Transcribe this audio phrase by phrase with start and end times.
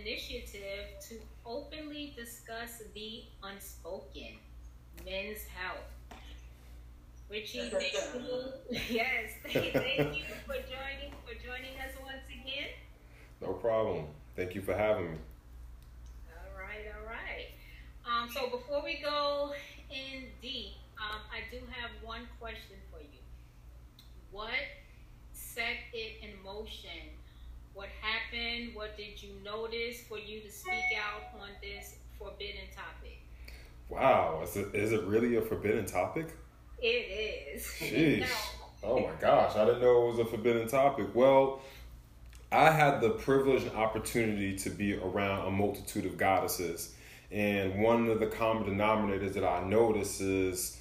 [0.00, 4.36] initiative to openly discuss the unspoken
[5.04, 6.18] men's health.
[7.30, 8.44] Richie, thank you.
[8.90, 12.70] yes, thank you for joining for joining us once again.
[13.40, 14.06] No problem.
[14.36, 15.18] Thank you for having me.
[16.28, 17.48] All right, all right.
[18.04, 19.52] Um, so before we go
[19.90, 23.20] in deep, um, I do have one question for you.
[24.32, 24.50] What
[25.32, 27.14] set it in motion?
[27.80, 28.74] What happened?
[28.74, 33.22] What did you notice for you to speak out on this forbidden topic?
[33.88, 36.26] Wow, is it, is it really a forbidden topic?
[36.78, 37.62] It is.
[37.78, 38.28] Jeez.
[38.82, 41.06] Oh my gosh, I didn't know it was a forbidden topic.
[41.14, 41.62] Well,
[42.52, 46.94] I had the privilege and opportunity to be around a multitude of goddesses.
[47.30, 50.78] And one of the common denominators that I notice is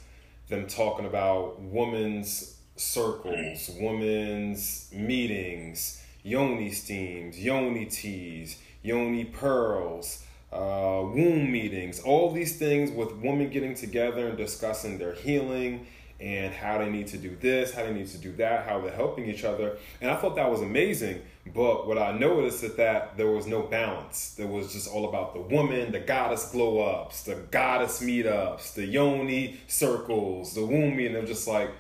[0.49, 11.51] them talking about women's circles, women's meetings, yoni steams, yoni teas, yoni pearls, uh, womb
[11.51, 15.85] meetings, all these things with women getting together and discussing their healing
[16.19, 18.91] and how they need to do this, how they need to do that, how they're
[18.91, 19.77] helping each other.
[20.01, 21.21] And I thought that was amazing.
[21.53, 24.35] But what I noticed is that there was no balance.
[24.35, 28.85] There was just all about the woman, the goddess glow ups, the goddess meetups, the
[28.85, 31.15] yoni circles, the womb meeting.
[31.15, 31.71] I'm just like,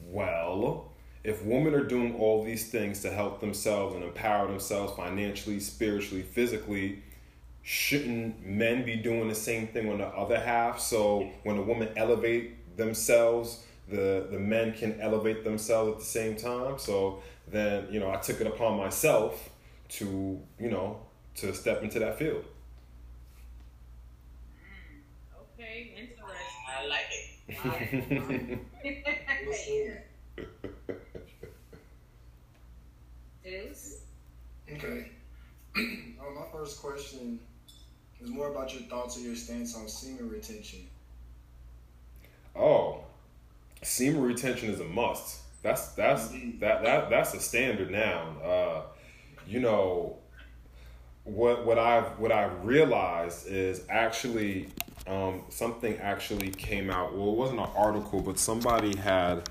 [0.00, 0.89] well,
[1.22, 6.22] if women are doing all these things to help themselves and empower themselves financially, spiritually,
[6.22, 7.02] physically,
[7.62, 10.80] shouldn't men be doing the same thing on the other half?
[10.80, 16.36] So when a woman elevate themselves, the the men can elevate themselves at the same
[16.36, 16.78] time.
[16.78, 19.50] So then you know I took it upon myself
[19.90, 21.00] to you know
[21.36, 22.44] to step into that field.
[24.56, 25.02] Mm,
[25.58, 26.24] okay, interesting.
[26.68, 28.58] I like it.
[33.50, 33.96] Deuce?
[34.72, 35.10] Okay.
[35.76, 35.80] uh,
[36.34, 37.40] my first question
[38.22, 40.80] is more about your thoughts or your stance on semen retention.
[42.54, 43.00] Oh,
[43.82, 45.40] semen retention is a must.
[45.62, 48.36] That's that's that that that's a standard now.
[48.42, 48.82] Uh,
[49.46, 50.16] you know,
[51.24, 54.68] what what I've what I've realized is actually
[55.08, 57.14] um, something actually came out.
[57.16, 59.48] Well, it wasn't an article, but somebody had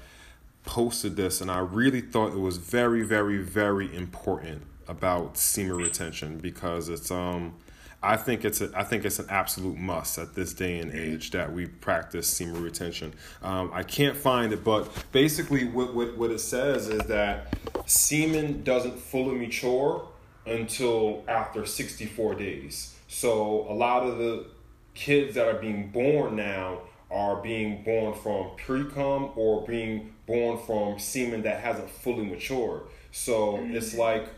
[0.70, 6.38] posted this, and I really thought it was very, very, very important about semen retention
[6.38, 7.56] because it's um
[8.04, 11.32] I think it's a, I think it's an absolute must at this day and age
[11.32, 13.14] that we practice semen retention.
[13.42, 18.64] Um, I can't find it, but basically what, what what it says is that semen
[18.64, 20.08] doesn't fully mature
[20.46, 22.96] until after 64 days.
[23.08, 24.46] So a lot of the
[24.94, 26.82] kids that are being born now
[27.12, 32.84] are being born from pre-cum or being born from semen that hasn't fully matured.
[33.12, 33.76] So mm-hmm.
[33.76, 34.30] it's like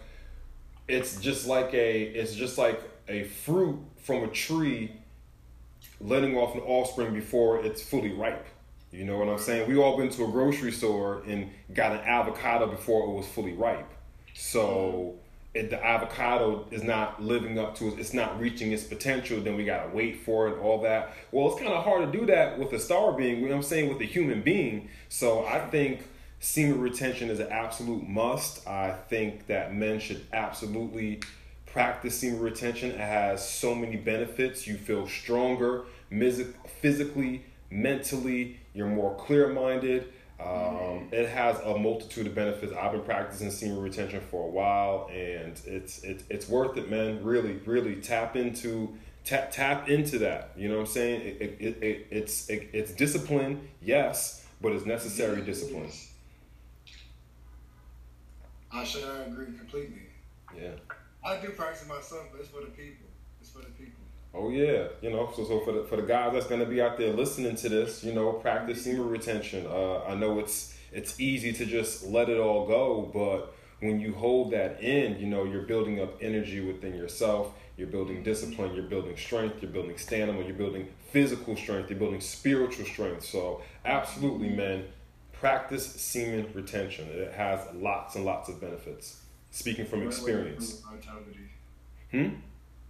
[0.87, 4.91] it's just like a it's just like a fruit from a tree
[5.99, 8.47] letting off an offspring before it's fully ripe.
[8.91, 9.69] You know what I'm saying?
[9.69, 13.53] We all been to a grocery store and got an avocado before it was fully
[13.53, 13.89] ripe.
[14.33, 15.15] So
[15.53, 19.55] if the avocado is not living up to it, it's not reaching its potential, then
[19.55, 21.13] we gotta wait for it, all that.
[21.31, 23.63] Well, it's kind of hard to do that with a star being, you know I'm
[23.63, 24.89] saying, with a human being.
[25.09, 26.07] So I think
[26.39, 28.65] semen retention is an absolute must.
[28.67, 31.21] I think that men should absolutely
[31.65, 32.91] practice semen retention.
[32.91, 34.67] It has so many benefits.
[34.67, 35.83] You feel stronger
[36.81, 40.11] physically, mentally, you're more clear minded.
[40.43, 42.73] Um, it has a multitude of benefits.
[42.73, 47.23] I've been practicing semen retention for a while, and it's it's it's worth it, man.
[47.23, 50.51] Really, really tap into tap tap into that.
[50.55, 51.21] You know what I'm saying?
[51.21, 55.91] It, it, it, it it's it, it's discipline, yes, but it's necessary discipline.
[58.73, 60.03] I should agree completely.
[60.57, 60.71] Yeah.
[61.23, 63.07] I do practice myself, but it's for the people.
[63.41, 64.00] It's for the people.
[64.33, 66.97] Oh yeah, you know, so so for the for the guys that's gonna be out
[66.97, 69.67] there listening to this, you know, practice semen retention.
[69.67, 74.13] Uh, I know it's it's easy to just let it all go, but when you
[74.13, 77.51] hold that in, you know, you're building up energy within yourself.
[77.77, 78.75] You're building discipline.
[78.75, 79.61] You're building strength.
[79.61, 80.43] You're building stamina.
[80.45, 81.89] You're building physical strength.
[81.89, 83.25] You're building spiritual strength.
[83.25, 84.85] So absolutely, man,
[85.33, 87.07] practice semen retention.
[87.09, 89.21] It has lots and lots of benefits.
[89.49, 90.81] Speaking from experience.
[92.11, 92.35] Hmm.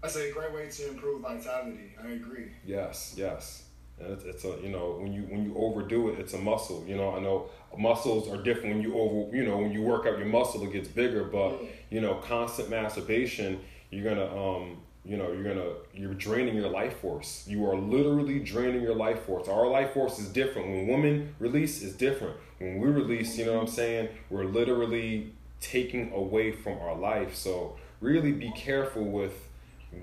[0.07, 1.93] Say a great way to improve vitality.
[2.03, 2.47] I agree.
[2.65, 3.63] Yes, yes.
[3.99, 6.83] And it's, it's a you know when you when you overdo it, it's a muscle.
[6.87, 10.05] You know I know muscles are different when you over you know when you work
[10.07, 13.59] out your muscle it gets bigger, but you know constant masturbation
[13.91, 17.45] you're gonna um you know you're gonna you're draining your life force.
[17.47, 19.47] You are literally draining your life force.
[19.47, 20.67] Our life force is different.
[20.67, 22.37] When women release is different.
[22.57, 27.35] When we release, you know what I'm saying, we're literally taking away from our life.
[27.35, 29.33] So really be careful with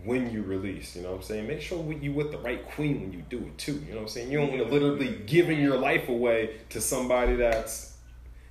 [0.05, 0.95] when you release.
[0.97, 1.47] You know what I'm saying?
[1.47, 3.75] Make sure you with the right queen when you do it too.
[3.87, 4.31] You know what I'm saying?
[4.31, 7.97] You don't want to literally giving your life away to somebody that's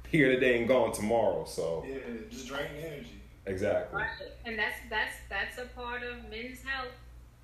[0.10, 1.45] here today and gone tomorrow.
[1.45, 1.98] So Yeah,
[2.30, 3.22] just drain energy.
[3.45, 4.00] exactly.
[4.01, 4.10] Right.
[4.45, 6.92] And that's that's that's a part of men's health.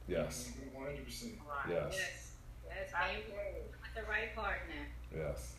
[0.07, 0.51] Yes.
[0.73, 1.33] One hundred percent.
[1.69, 1.85] Yes.
[1.91, 2.31] Yes.
[2.67, 2.89] Yes.
[2.95, 4.87] I Aim with the right partner.
[5.15, 5.53] Yes.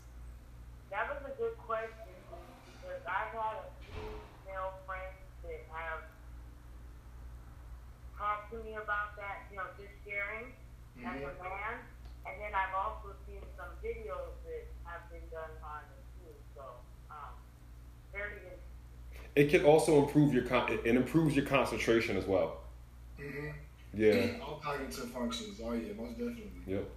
[0.91, 2.13] That was a good question
[2.83, 4.03] because I've had a few
[4.47, 6.03] male friends that have
[8.25, 10.49] talked to me about that, you know, just sharing
[11.05, 11.77] as a man.
[12.25, 16.33] And then I've also seen some videos that have been done on it too.
[16.57, 16.63] So,
[17.11, 17.37] um,
[18.13, 19.37] very interesting.
[19.37, 22.63] It can also improve your con- it it improves your concentration as well.
[23.21, 23.49] Mm-hmm.
[23.93, 24.43] Yeah.
[24.43, 25.61] All cognitive functions.
[25.63, 26.51] Oh yeah, most definitely.
[26.67, 26.89] Yep.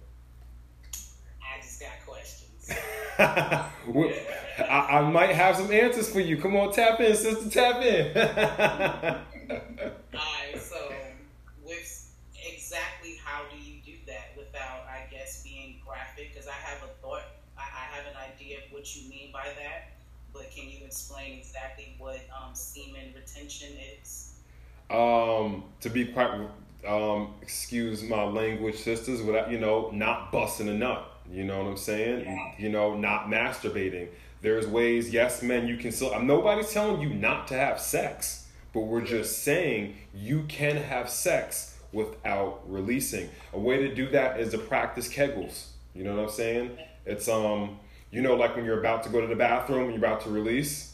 [1.42, 2.70] I just got questions.
[3.88, 4.12] Well,
[4.58, 6.36] I, I might have some answers for you.
[6.36, 8.14] Come on, tap in, sister, tap in.
[10.14, 10.92] Alright, so
[11.64, 12.10] with
[12.44, 16.32] exactly how do you do that without, I guess, being graphic?
[16.32, 17.22] Because I have a thought,
[17.56, 19.92] I, I have an idea of what you mean by that,
[20.32, 23.68] but can you explain exactly what um, semen retention
[24.00, 24.28] is?
[24.90, 26.30] um, to be quite,
[26.86, 31.04] um, excuse my language, sisters, without you know, not busting a nut.
[31.30, 32.54] You know what I'm saying?
[32.58, 34.08] You know, not masturbating.
[34.40, 35.10] There's ways.
[35.10, 36.18] Yes, men, you can still.
[36.22, 41.78] Nobody's telling you not to have sex, but we're just saying you can have sex
[41.92, 43.28] without releasing.
[43.52, 45.66] A way to do that is to practice kegels.
[45.94, 46.78] You know what I'm saying?
[47.04, 47.78] It's um,
[48.10, 50.30] you know, like when you're about to go to the bathroom and you're about to
[50.30, 50.88] release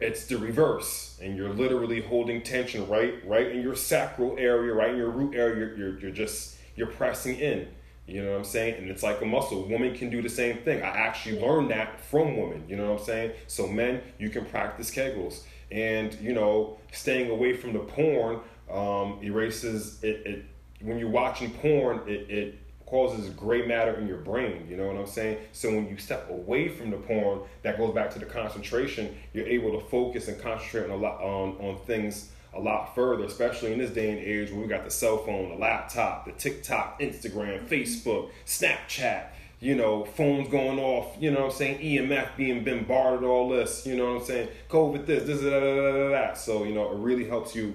[0.00, 1.18] it's the reverse.
[1.20, 5.34] And you're literally holding tension right right in your sacral area right in your root
[5.34, 5.56] area.
[5.56, 7.68] You're, you're, you're just you're pressing in.
[8.06, 8.76] You know what i'm saying?
[8.76, 9.68] And it's like a muscle.
[9.68, 10.82] Women can do the same thing.
[10.82, 12.64] I actually learned that from women.
[12.68, 13.32] You know what i'm saying?
[13.48, 15.42] So men you can practice kegels.
[15.70, 18.40] And you know staying away from the porn
[18.70, 20.44] um, erases it, it
[20.80, 24.66] when you're watching porn it, it causes gray matter in your brain.
[24.68, 25.38] You know what I'm saying?
[25.52, 29.14] So when you step away from the porn, that goes back to the concentration.
[29.34, 33.24] You're able to focus and concentrate on a lot on on things a lot further,
[33.24, 36.32] especially in this day and age where we got the cell phone, the laptop, the
[36.32, 39.26] TikTok, Instagram, Facebook, Snapchat.
[39.60, 41.16] You know, phones going off.
[41.18, 41.80] You know what I'm saying?
[41.80, 43.84] EMF being bombarded, all this.
[43.84, 44.48] You know what I'm saying?
[44.70, 46.38] COVID, this, this, that, that, that, that.
[46.38, 47.74] So you know, it really helps you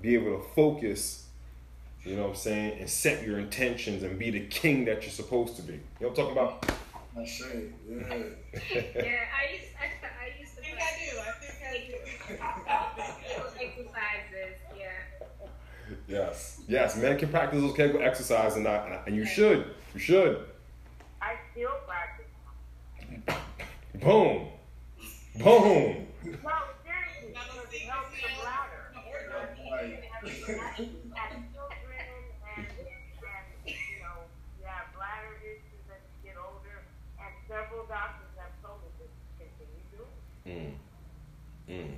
[0.00, 1.25] be able to focus
[2.06, 2.78] you know what I'm saying?
[2.78, 5.74] And set your intentions and be the king that you're supposed to be.
[5.74, 6.70] You know what I'm talking about?
[7.18, 7.98] I say, yeah.
[8.02, 11.18] yeah, I used I, I used to I think I do.
[11.18, 13.42] I think I do.
[13.42, 14.56] those exercises.
[14.76, 15.26] Yeah.
[16.08, 16.60] Yes.
[16.68, 19.74] Yes, men can practice those Kegel exercises and, I, and you should.
[19.94, 20.44] You should.
[21.22, 22.26] I still practice.
[23.94, 24.48] Boom.
[25.36, 26.06] Boom.
[26.24, 26.52] No,
[26.84, 28.86] seriously, because it helps the bladder.
[29.72, 30.04] Right.
[30.04, 31.96] have children
[32.56, 32.66] and, and,
[33.66, 34.24] you know,
[34.58, 36.82] you have bladder issues as you get older,
[37.18, 39.04] and several doctors have told me to
[39.38, 40.76] continue doing it.
[41.68, 41.74] Mm.
[41.74, 41.94] Mm.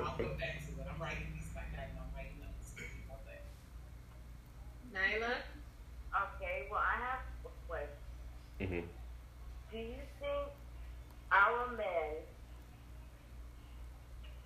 [0.03, 0.87] I'll go back to it.
[0.87, 1.87] I'm writing these back down.
[1.99, 2.73] I'm writing notes.
[4.93, 5.33] Nyla.
[6.15, 7.97] Okay, well, I have a question.
[8.61, 8.83] Mhm.
[9.71, 10.47] Do you think
[11.31, 12.23] our men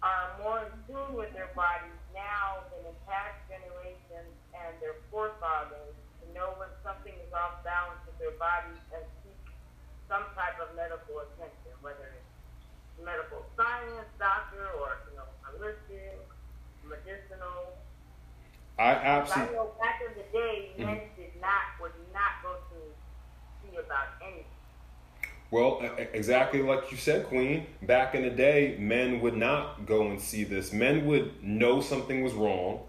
[0.01, 5.93] are more in tune with their bodies now than in past generations and their forefathers
[5.95, 5.96] to
[6.37, 9.41] know when something is off balance with their bodies and seek
[10.05, 12.31] some type of medical attention, whether it's
[13.01, 16.21] medical science, doctor, or you know, holistic,
[16.85, 17.75] medicinal.
[18.77, 19.57] I absolutely.
[19.57, 20.85] I know back in the day, mm-hmm.
[20.85, 22.79] men did not would not go to
[23.61, 24.45] see about anything.
[25.49, 25.81] Well,
[26.13, 27.67] exactly like you said, Queen.
[27.81, 30.73] Back in the day, men would not go and see this.
[30.73, 32.81] Men would know something was wrong,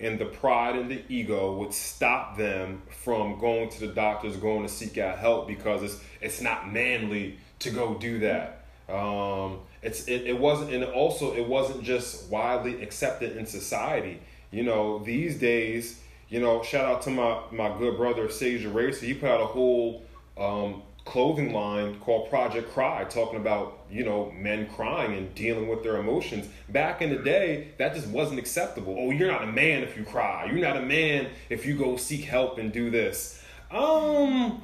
[0.00, 4.62] and the pride and the ego would stop them from going to the doctors, going
[4.62, 8.64] to seek out help because it's it's not manly to go do that.
[8.88, 14.20] Um, it's it, it wasn't, and also it wasn't just widely accepted in society.
[14.50, 19.06] You know, these days, you know, shout out to my my good brother Sage Racer.
[19.06, 20.04] He put out a whole
[20.38, 25.82] um, clothing line called Project Cry, talking about you know men crying and dealing with
[25.82, 26.46] their emotions.
[26.68, 28.94] Back in the day, that just wasn't acceptable.
[28.98, 30.44] Oh, you're not a man if you cry.
[30.44, 33.42] You're not a man if you go seek help and do this.
[33.70, 34.62] Um.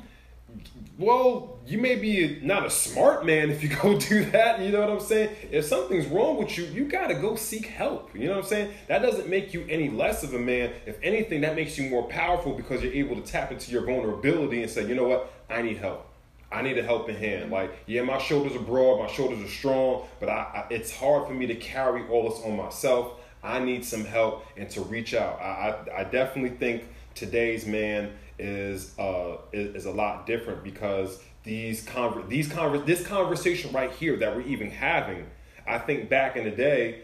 [0.96, 4.60] Well, you may be not a smart man if you go do that.
[4.60, 5.34] You know what I'm saying?
[5.50, 8.14] If something's wrong with you, you gotta go seek help.
[8.14, 8.74] You know what I'm saying?
[8.86, 10.72] That doesn't make you any less of a man.
[10.86, 14.62] If anything, that makes you more powerful because you're able to tap into your vulnerability
[14.62, 15.32] and say, you know what?
[15.50, 16.06] I need help.
[16.54, 17.50] I need a helping hand.
[17.50, 21.26] Like, yeah, my shoulders are broad, my shoulders are strong, but I, I it's hard
[21.26, 23.20] for me to carry all this on myself.
[23.42, 25.40] I need some help and to reach out.
[25.40, 26.84] I, I, I definitely think
[27.14, 33.04] today's man is uh is, is a lot different because these conver- these conver- this
[33.06, 35.26] conversation right here that we're even having,
[35.66, 37.02] I think back in the day,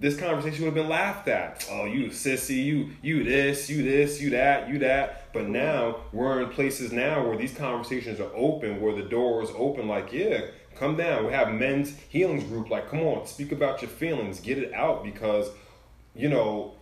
[0.00, 1.66] this conversation would have been laughed at.
[1.70, 5.32] Oh, you sissy, you you this, you this, you that, you that.
[5.32, 9.50] But now we're in places now where these conversations are open, where the door is
[9.56, 9.88] open.
[9.88, 10.42] Like, yeah,
[10.76, 11.26] come down.
[11.26, 12.70] We have men's healings group.
[12.70, 15.50] Like, come on, speak about your feelings, get it out because,
[16.14, 16.74] you know,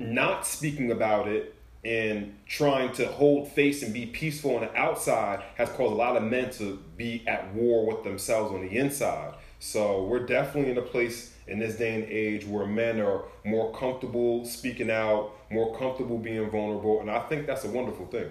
[0.00, 5.42] not speaking about it and trying to hold face and be peaceful on the outside
[5.54, 9.34] has caused a lot of men to be at war with themselves on the inside.
[9.60, 13.72] So we're definitely in a place in this day and age where men are more
[13.72, 18.30] comfortable speaking out, more comfortable being vulnerable, and I think that's a wonderful thing.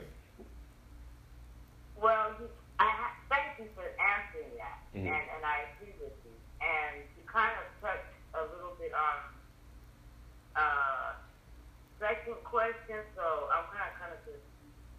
[2.01, 2.31] Well,
[2.79, 5.07] I thank you for answering that, mm-hmm.
[5.07, 6.35] and, and I agree with you.
[6.61, 9.17] And you kind of touched a little bit on
[10.55, 11.17] uh,
[11.99, 14.45] second question, so I'm kind of kind of just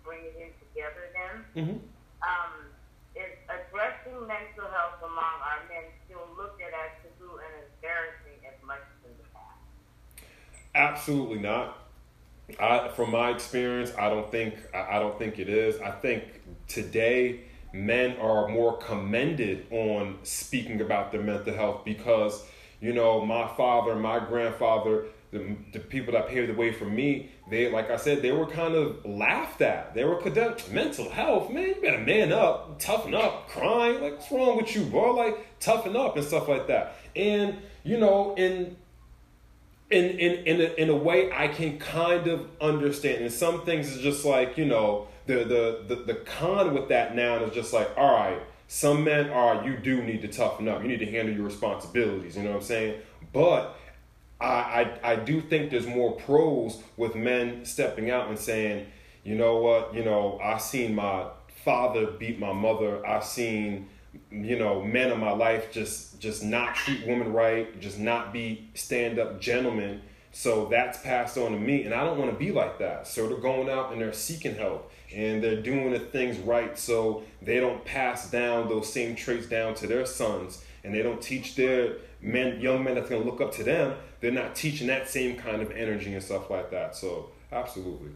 [0.03, 1.35] bringing it in together then.
[1.55, 1.79] Mm-hmm.
[2.19, 2.75] Um,
[3.19, 8.59] is addressing mental health among our men still looked at as taboo and embarrassing as
[8.63, 9.59] much as in the past?
[10.79, 11.77] Absolutely not.
[12.61, 15.79] I, from my experience, I don't think I, don't think it is.
[15.81, 16.23] I think
[16.69, 17.41] today
[17.75, 22.45] men are more commended on speaking about their mental health because
[22.81, 27.33] you know my father, my grandfather, the, the people that paved the way for me,
[27.51, 29.95] they like I said, they were kind of laughed at.
[29.95, 30.63] They were condemned.
[30.71, 34.01] Mental health, man, you better man up, toughen up, crying.
[34.01, 35.13] Like, what's wrong with you, bro?
[35.13, 36.95] Like, toughen up and stuff like that.
[37.17, 38.77] And you know, in
[39.91, 43.23] in in in a, in a way, I can kind of understand.
[43.23, 47.15] And some things is just like you know, the the the the con with that
[47.15, 48.41] now is just like, all right.
[48.71, 50.83] Some men are you do need to toughen up.
[50.83, 52.37] You need to handle your responsibilities.
[52.37, 53.01] You know what I'm saying?
[53.33, 53.79] But
[54.41, 54.47] I,
[55.03, 58.87] I, I do think there's more pros with men stepping out and saying,
[59.25, 61.27] you know what, you know, I seen my
[61.65, 63.05] father beat my mother.
[63.07, 63.89] I seen,
[64.31, 68.69] you know, men in my life just just not treat women right, just not be
[68.75, 70.03] stand up gentlemen.
[70.31, 73.09] So that's passed on to me, and I don't want to be like that.
[73.09, 77.23] So they're going out and they're seeking help, and they're doing the things right, so
[77.41, 81.57] they don't pass down those same traits down to their sons, and they don't teach
[81.57, 85.09] their men, young men that's going to look up to them they're not teaching that
[85.09, 86.97] same kind of energy and stuff like that.
[86.97, 88.11] So absolutely.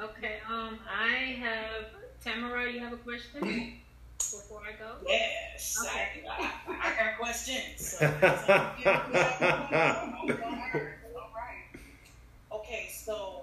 [0.00, 0.38] Okay.
[0.48, 1.86] Um, I have
[2.24, 2.70] Tamara.
[2.70, 3.74] You have a question
[4.18, 4.96] before I go?
[5.06, 5.76] Yes.
[5.84, 6.24] Okay.
[6.28, 7.98] I, I, I got questions.
[7.98, 8.12] So, All
[11.34, 11.66] right.
[12.52, 12.88] Okay.
[12.92, 13.42] So,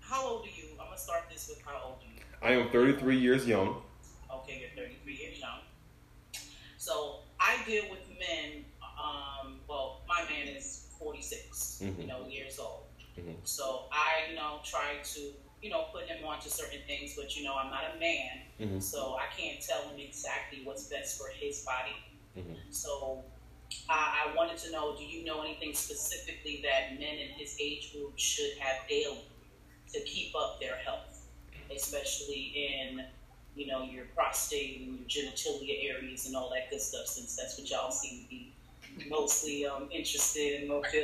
[0.00, 0.68] how old are you?
[0.80, 2.22] I'm gonna start this with how old are you?
[2.42, 3.82] I am 33 years young.
[4.32, 5.58] Okay, you're 33 years young.
[6.76, 8.64] So I deal with men.
[8.82, 12.00] Um, well, my man is 46, mm-hmm.
[12.00, 12.84] you know, years old.
[13.18, 13.32] Mm-hmm.
[13.44, 15.20] So I, you know, try to,
[15.62, 18.78] you know, put him onto certain things, but you know, I'm not a man, mm-hmm.
[18.78, 21.96] so I can't tell him exactly what's best for his body.
[22.36, 22.54] Mm-hmm.
[22.70, 23.24] So
[23.88, 27.92] I, I wanted to know, do you know anything specifically that men in his age
[27.92, 29.24] group should have daily
[29.92, 31.26] to keep up their health,
[31.74, 33.04] especially in
[33.58, 37.58] you know, your prostate and your genitalia areas and all that good stuff, since that's
[37.58, 38.52] what y'all seem to be
[39.08, 40.94] mostly um, interested in, most,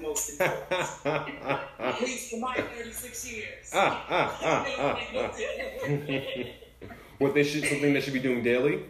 [0.00, 1.36] most important.
[1.78, 3.70] At least for my 36 years.
[3.72, 5.30] Ah, ah, ah, ah,
[7.18, 8.84] what they should, something they should be doing daily?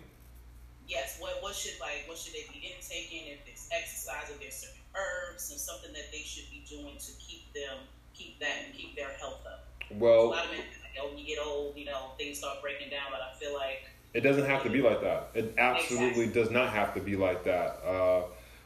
[0.86, 1.18] Yes.
[1.20, 3.26] What, what should like, what should they be intaking?
[3.26, 7.12] If it's exercise, if there's certain herbs, and something that they should be doing to
[7.18, 7.78] keep them,
[8.14, 9.66] keep that, and keep their health up.
[9.90, 12.62] Well, a lot of men I know, when you get old, you know, things start
[12.62, 13.10] breaking down.
[13.10, 15.30] But I feel like it doesn't have to be like that.
[15.34, 16.42] It absolutely exactly.
[16.42, 17.80] does not have to be like that.
[17.84, 18.22] Uh,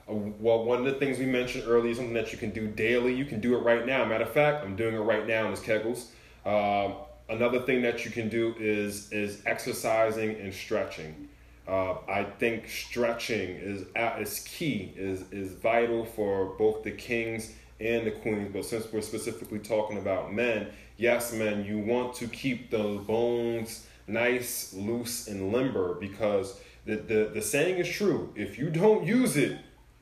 [0.07, 3.15] well, one of the things we mentioned earlier, something that you can do daily.
[3.15, 4.05] You can do it right now.
[4.05, 6.07] Matter of fact, I'm doing it right now in this Kegels.
[6.45, 6.97] Um,
[7.29, 11.29] another thing that you can do is is exercising and stretching.
[11.67, 18.07] Uh, I think stretching is is key, is is vital for both the kings and
[18.07, 18.51] the queens.
[18.53, 23.87] But since we're specifically talking about men, yes, men, you want to keep those bones
[24.07, 28.33] nice, loose, and limber because the, the, the saying is true.
[28.37, 29.59] If you don't use it,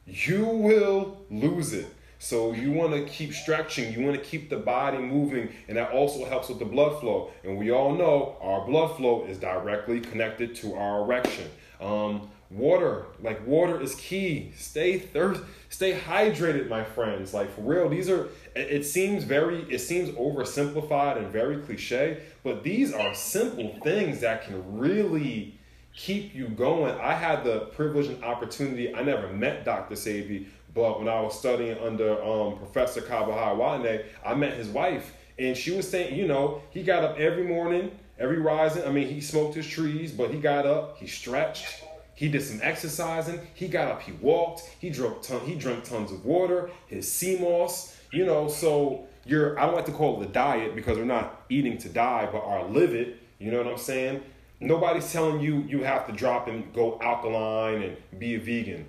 [0.07, 1.87] you will lose it.
[2.23, 5.91] So you want to keep stretching, you want to keep the body moving, and that
[5.91, 7.33] also helps with the blood flow.
[7.43, 11.51] And we all know our blood flow is directly connected to our erection.
[11.81, 17.89] Um, water like water is key stay thirst stay hydrated my friends like for real
[17.89, 23.75] these are it seems very it seems oversimplified and very cliche but these are simple
[23.83, 25.59] things that can really
[25.97, 30.99] keep you going i had the privilege and opportunity i never met dr Sebi, but
[30.99, 35.89] when i was studying under um, professor kabahai i met his wife and she was
[35.89, 39.67] saying you know he got up every morning every rising i mean he smoked his
[39.67, 41.83] trees but he got up he stretched
[42.15, 43.41] he did some exercising.
[43.55, 44.03] He got up.
[44.03, 44.63] He walked.
[44.79, 45.23] He drank.
[45.23, 46.71] Ton, he drank tons of water.
[46.87, 47.97] His sea moss.
[48.13, 48.49] You know.
[48.49, 49.59] So you're.
[49.59, 52.47] I don't like to call it the diet because we're not eating to die, but
[52.71, 53.19] live it.
[53.39, 54.23] You know what I'm saying?
[54.61, 58.87] Nobody's telling you you have to drop and go alkaline and be a vegan.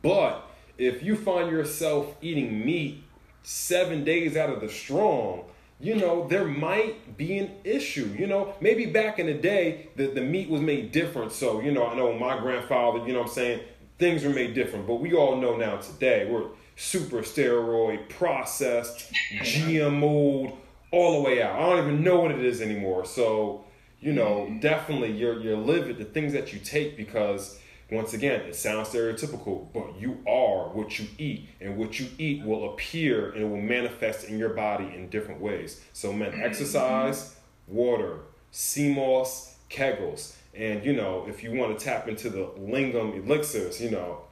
[0.00, 0.45] But
[0.78, 3.02] if you find yourself eating meat
[3.42, 5.44] seven days out of the strong,
[5.78, 8.14] you know, there might be an issue.
[8.18, 11.32] You know, maybe back in the day, the, the meat was made different.
[11.32, 13.60] So, you know, I know my grandfather, you know I'm saying,
[13.98, 14.86] things were made different.
[14.86, 20.52] But we all know now today, we're super steroid, processed, GMO'd,
[20.92, 21.56] all the way out.
[21.56, 23.04] I don't even know what it is anymore.
[23.04, 23.64] So,
[24.00, 24.60] you know, mm-hmm.
[24.60, 27.58] definitely you're, you're livid, the things that you take because
[27.90, 32.44] once again, it sounds stereotypical, but you are what you eat, and what you eat
[32.44, 35.80] will appear and will manifest in your body in different ways.
[35.92, 36.42] So, men, mm-hmm.
[36.42, 37.36] exercise,
[37.68, 38.18] water,
[38.50, 43.80] sea moss, kegels, and you know, if you want to tap into the lingam elixirs,
[43.80, 44.22] you know,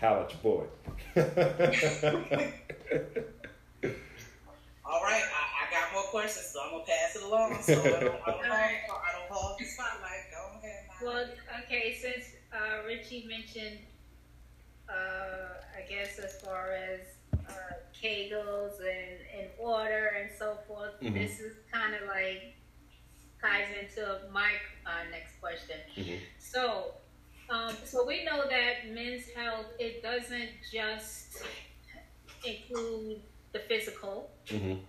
[0.00, 0.64] holla at your boy.
[4.86, 7.62] All right, I, I, got more questions, so I'm gonna pass it along.
[7.62, 10.30] So I don't, I don't, I don't hold the spotlight.
[10.32, 10.84] Go ahead.
[11.02, 11.26] Well,
[11.64, 13.78] okay, since uh, Richie mentioned,
[14.88, 17.00] uh, I guess as far as
[17.48, 21.14] uh, kegels and, and water and so forth, mm-hmm.
[21.14, 22.54] this is kind of like
[23.40, 24.50] ties into my
[24.86, 25.76] uh, next question.
[25.96, 26.16] Mm-hmm.
[26.38, 26.92] So,
[27.50, 31.42] um, so we know that men's health it doesn't just
[32.44, 33.20] include
[33.52, 34.30] the physical.
[34.46, 34.80] Mm-hmm.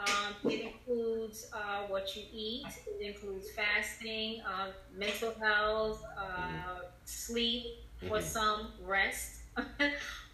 [0.00, 2.66] Um, it includes uh, what you eat.
[2.86, 6.80] It includes fasting, uh, mental health, uh, mm-hmm.
[7.04, 7.64] sleep,
[8.08, 8.26] for mm-hmm.
[8.26, 9.36] some rest.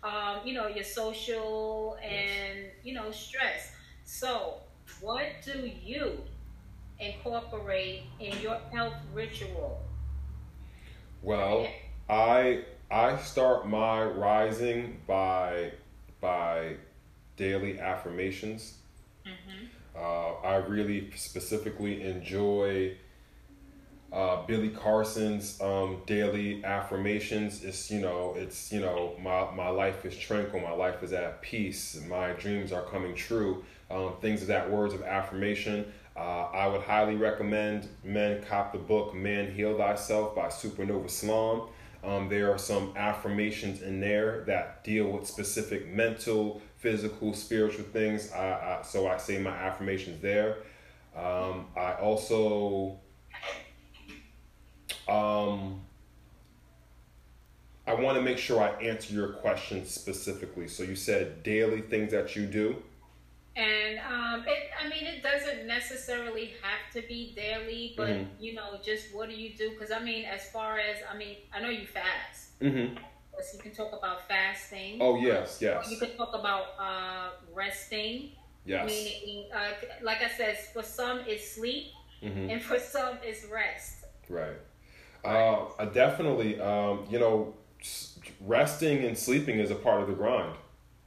[0.04, 2.72] um, you know your social and yes.
[2.84, 3.72] you know stress.
[4.04, 4.54] So,
[5.00, 6.20] what do you
[7.00, 9.82] incorporate in your health ritual?
[11.22, 11.66] Well,
[12.08, 15.72] I I start my rising by
[16.20, 16.76] by
[17.36, 18.74] daily affirmations
[19.26, 19.66] Mm-hmm.
[19.96, 22.96] Uh, I really specifically enjoy
[24.12, 27.64] uh, Billy Carson's um, daily affirmations.
[27.64, 31.42] It's you know, it's you know, my my life is tranquil, my life is at
[31.42, 33.64] peace, my dreams are coming true.
[33.90, 35.92] Um, things of that words of affirmation.
[36.16, 41.68] Uh, I would highly recommend men cop the book "Man Heal Thyself" by Supernova Islam.
[42.02, 48.30] Um, there are some affirmations in there that deal with specific mental, physical, spiritual things.
[48.30, 50.58] I, I so I say my affirmations there.
[51.16, 52.96] Um, I also
[55.08, 55.80] um,
[57.88, 60.68] I want to make sure I answer your question specifically.
[60.68, 62.76] So you said daily things that you do.
[63.56, 68.30] And um, it, I mean, it doesn't necessarily have to be daily, but mm-hmm.
[68.38, 69.70] you know, just what do you do?
[69.70, 72.60] Because I mean, as far as I mean, I know you fast.
[72.60, 72.96] Mm-hmm
[73.36, 74.98] course, you can talk about fasting.
[75.00, 75.90] Oh yes, yes.
[75.90, 78.30] You can talk about uh, resting.
[78.64, 78.86] Yes.
[78.86, 81.86] Meaning, uh, like I said, for some it's sleep,
[82.22, 82.50] mm-hmm.
[82.50, 84.04] and for some it's rest.
[84.28, 84.56] Right.
[85.24, 87.54] Uh, I definitely, um, you know,
[88.40, 90.56] resting and sleeping is a part of the grind.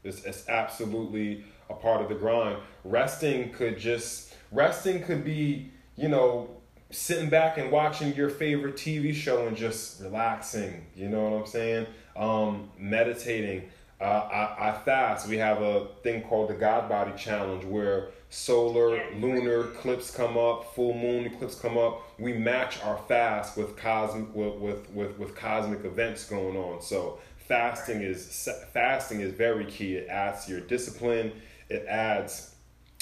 [0.03, 2.57] It's, it's absolutely a part of the grind.
[2.83, 6.49] Resting could just resting could be, you know,
[6.91, 10.85] sitting back and watching your favorite TV show and just relaxing.
[10.95, 11.87] You know what I'm saying?
[12.19, 13.69] Um, meditating.
[13.99, 15.27] Uh, I, I, fast.
[15.27, 20.73] We have a thing called the God Body Challenge where solar, lunar eclipse come up,
[20.73, 22.01] full moon eclipse come up.
[22.17, 26.81] We match our fast with cosmic with, with, with, with cosmic events going on.
[26.81, 29.95] So fasting is fasting is very key.
[29.95, 31.33] It adds to your discipline.
[31.67, 32.55] It adds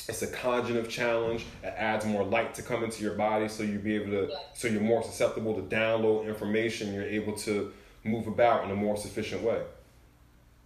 [0.10, 1.46] it's a cognitive challenge.
[1.64, 4.30] It adds more light to come into your body, so you be able to.
[4.54, 6.94] So you're more susceptible to download information.
[6.94, 7.72] You're able to
[8.08, 9.62] move about in a more sufficient way.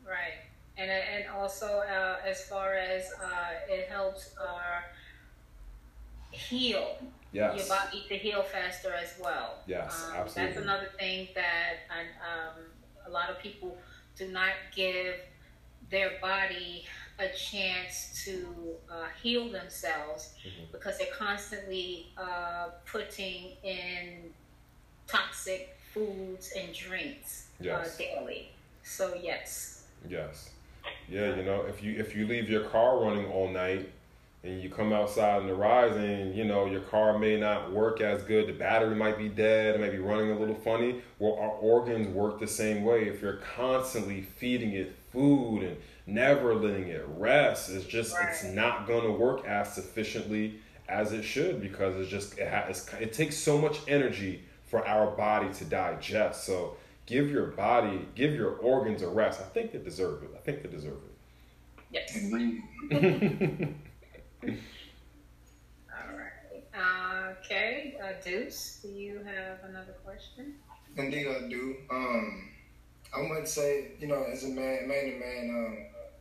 [0.06, 0.40] Right,
[0.78, 4.82] and and also uh, as far as uh, it helps uh,
[6.32, 6.98] heal
[7.32, 7.58] yes.
[7.58, 9.56] your body to heal faster as well.
[9.68, 10.54] Yes, um, absolutely.
[10.54, 12.64] That's another thing that I, um,
[13.06, 13.78] a lot of people
[14.18, 15.16] do not give
[15.90, 16.86] their body
[17.20, 18.48] a chance to
[18.90, 20.72] uh, heal themselves mm-hmm.
[20.72, 24.32] because they're constantly uh, putting in
[25.08, 27.96] toxic foods and drinks Yes.
[27.96, 28.50] uh, daily.
[28.84, 29.84] So yes.
[30.10, 30.50] Yes.
[31.08, 33.90] Yeah, you know, if you if you leave your car running all night
[34.44, 38.02] and you come outside in the rise and you know your car may not work
[38.02, 41.02] as good, the battery might be dead, it may be running a little funny.
[41.20, 43.04] Well, our organs work the same way.
[43.08, 45.78] If you're constantly feeding it food and
[46.08, 51.24] never letting it rest, it's just it's not going to work as sufficiently as it
[51.24, 55.52] should because it's just it, has, it's, it takes so much energy for our body
[55.54, 56.46] to digest.
[56.46, 59.42] So give your body, give your organs a rest.
[59.42, 60.30] I think they deserve it.
[60.34, 61.12] I think they deserve it.
[61.92, 62.18] Yes.
[65.92, 66.64] All right.
[66.74, 67.98] Uh, okay.
[68.02, 70.56] Uh, Deuce, do you have another question?
[70.96, 71.76] Indeed, I do.
[71.92, 72.50] Um,
[73.14, 75.78] I might say, you know, as a man, man to man, um,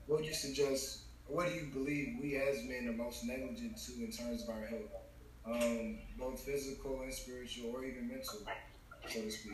[0.09, 1.03] what would you suggest?
[1.29, 4.67] What do you believe we as men are most negligent to in terms of our
[4.67, 4.91] health,
[5.53, 8.41] um, both physical and spiritual, or even mental,
[9.09, 9.53] so to speak?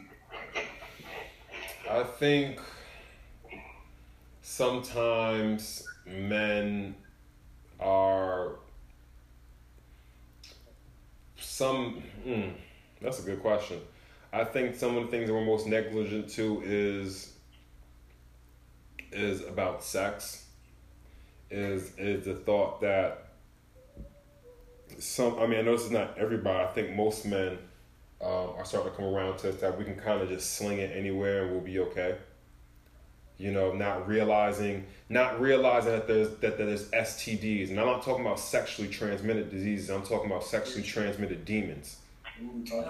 [1.90, 2.60] I think
[4.42, 6.94] sometimes men
[7.80, 8.56] are
[11.38, 12.02] some.
[12.26, 12.52] Mm,
[13.00, 13.80] that's a good question.
[14.32, 17.32] I think some of the things that we're most negligent to is
[19.12, 20.44] is about sex.
[21.50, 23.25] Is is the thought that
[24.98, 25.38] some?
[25.38, 26.64] I mean, I know this is not everybody.
[26.64, 27.58] I think most men
[28.20, 30.78] um, are starting to come around to us that we can kind of just sling
[30.78, 32.16] it anywhere and we'll be okay.
[33.38, 38.24] You know, not realizing, not realizing that there's that there's STDs, and I'm not talking
[38.24, 39.90] about sexually transmitted diseases.
[39.90, 41.98] I'm talking about sexually transmitted demons.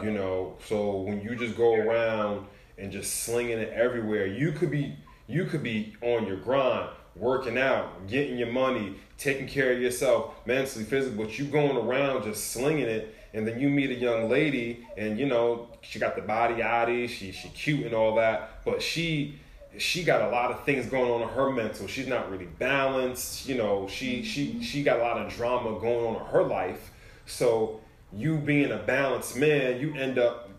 [0.04, 2.46] You know, so when you just go around
[2.78, 7.58] and just slinging it everywhere, you could be you could be on your grind, working
[7.58, 12.52] out, getting your money, taking care of yourself mentally, physically, but you going around just
[12.52, 16.22] slinging it, and then you meet a young lady, and you know she got the
[16.22, 19.38] body yaddy, she she cute and all that, but she
[19.78, 21.86] she got a lot of things going on in her mental.
[21.86, 23.48] She's not really balanced.
[23.48, 26.92] You know, she she she got a lot of drama going on in her life.
[27.26, 27.80] So
[28.12, 30.50] you being a balanced man, you end up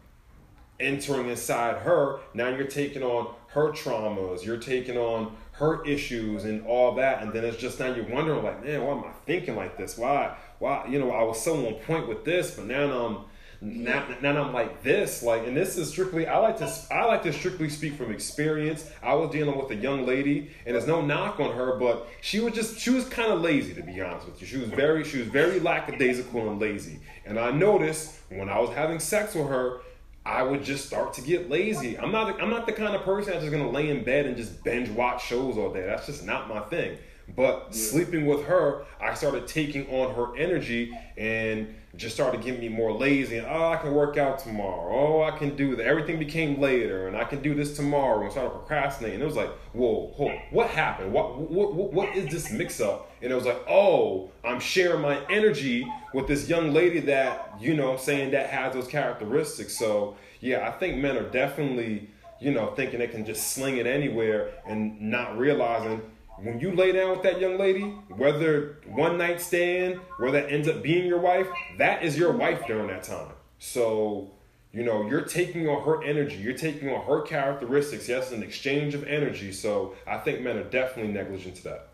[0.79, 2.19] entering inside her.
[2.33, 7.33] Now you're taking on her traumas, you're taking on her issues and all that, and
[7.33, 9.97] then it's just now you're wondering like, man, why am I thinking like this?
[9.97, 13.25] Why, why, you know, I was so on point with this, but now I'm
[13.59, 16.27] now, now I'm like this, like, and this is strictly.
[16.27, 18.87] I like to, I like to strictly speak from experience.
[19.01, 22.39] I was dealing with a young lady, and there's no knock on her, but she
[22.39, 24.47] was just, she was kind of lazy, to be honest with you.
[24.47, 26.99] She was very, she was very lackadaisical and lazy.
[27.25, 29.79] And I noticed when I was having sex with her,
[30.27, 31.97] I would just start to get lazy.
[31.97, 34.35] I'm not, I'm not the kind of person that's just gonna lay in bed and
[34.35, 35.85] just binge watch shows all day.
[35.85, 36.97] That's just not my thing.
[37.35, 42.69] But sleeping with her, I started taking on her energy and just started getting me
[42.69, 43.37] more lazy.
[43.37, 44.91] And oh, I can work out tomorrow.
[44.91, 45.85] Oh, I can do that.
[45.85, 48.23] Everything became later, and I can do this tomorrow.
[48.23, 49.21] And started procrastinating.
[49.21, 51.11] It was like, whoa, whoa what happened?
[51.11, 53.11] What, what, what, what is this mix up?
[53.21, 57.75] And it was like, oh, I'm sharing my energy with this young lady that you
[57.75, 59.77] know, saying that has those characteristics.
[59.77, 62.09] So yeah, I think men are definitely,
[62.39, 66.01] you know, thinking they can just sling it anywhere and not realizing
[66.37, 70.67] when you lay down with that young lady, whether one night stand, whether that ends
[70.67, 71.47] up being your wife,
[71.77, 73.31] that is your wife during that time.
[73.59, 74.31] So,
[74.71, 78.07] you know, you're taking on her energy, you're taking on her characteristics.
[78.07, 79.51] Yes, an exchange of energy.
[79.51, 81.87] So I think men are definitely negligent to that.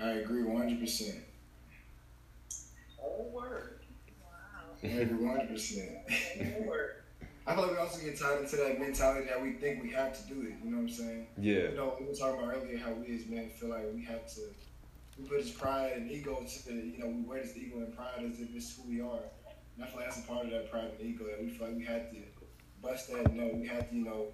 [0.00, 1.20] I agree 100%.
[2.96, 3.80] Whole word.
[4.22, 4.28] Wow.
[4.82, 6.54] I agree 100%.
[6.54, 7.02] Whole word.
[7.46, 10.16] I feel like we also get tied into that mentality that we think we have
[10.16, 10.54] to do it.
[10.64, 11.26] You know what I'm saying?
[11.38, 11.70] Yeah.
[11.70, 14.26] You know, we were talking about earlier how we as men feel like we have
[14.34, 14.40] to,
[15.18, 18.24] we put this pride and ego to, you know, we wear this ego and pride
[18.24, 19.20] as if it's who we are.
[19.76, 21.68] And I feel like that's a part of that pride and ego that we feel
[21.68, 22.18] like we had to
[22.82, 24.26] bust that, you know, we had to, you know,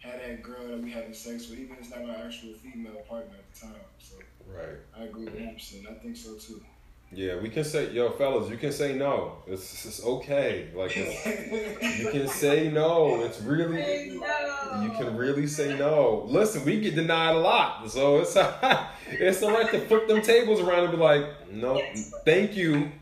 [0.00, 3.02] have that girl that we having sex with, even if it's not our actual female
[3.08, 3.86] partner at the time.
[3.98, 4.16] So
[4.48, 4.78] Right.
[4.98, 5.88] I agree 100%.
[5.88, 6.62] I think so too.
[7.10, 9.38] Yeah, we can say, yo, fellas, you can say no.
[9.46, 10.68] It's, it's okay.
[10.74, 13.22] Like, it's, you can say no.
[13.22, 16.24] It's really, you can really say no.
[16.26, 18.36] Listen, we get denied a lot, so it's
[19.06, 21.80] it's all right to flip them tables around and be like, no,
[22.26, 22.92] thank you,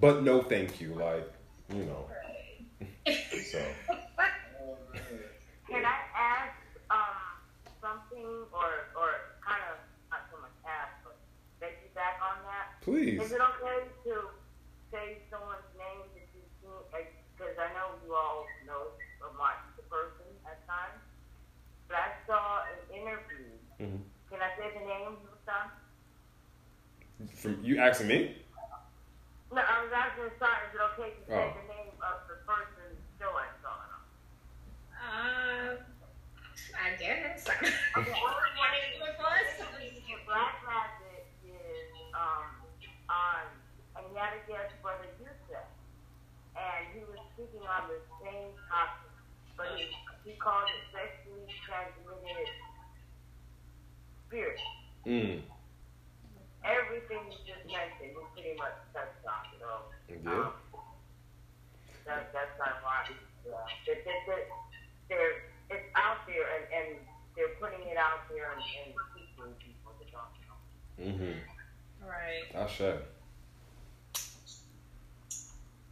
[0.00, 0.94] but no, thank you.
[0.94, 1.30] Like,
[1.74, 2.06] you know.
[3.50, 3.62] So
[12.82, 13.20] Please.
[13.20, 14.32] Is it okay to
[14.90, 16.40] say someone's name that you
[17.40, 18.92] because I know you all know
[19.24, 21.00] about the person at times,
[21.88, 23.48] but I saw an interview.
[23.80, 24.04] Mm-hmm.
[24.28, 25.40] Can I say the name of
[27.34, 28.36] From you asking me?
[29.52, 31.52] No, I was asking Sean, is it okay to say oh.
[31.56, 33.74] the name of the person show I saw?
[35.00, 35.90] Um, uh,
[36.76, 37.48] I guess.
[37.96, 38.12] okay.
[47.40, 49.08] Uh, on the same topic,
[49.56, 49.88] but he,
[50.28, 52.52] he calls it sexually transmitted
[54.28, 54.60] spirit.
[55.08, 55.40] Mm.
[56.60, 59.40] Everything you just mentioned, he pretty much touched on.
[59.56, 59.80] You know,
[60.12, 60.36] Yeah.
[60.36, 60.52] um,
[62.04, 63.16] that, that's ironic.
[63.48, 63.56] Yeah.
[63.88, 64.44] That, that, that,
[65.08, 65.40] they're,
[65.72, 66.88] it's out there, and, and
[67.36, 70.56] they're putting it out there and, and teaching people to don't know.
[71.00, 72.04] Mm-hmm.
[72.04, 72.52] Right.
[72.52, 73.00] I should.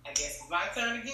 [0.04, 1.12] I guess it's my turn again.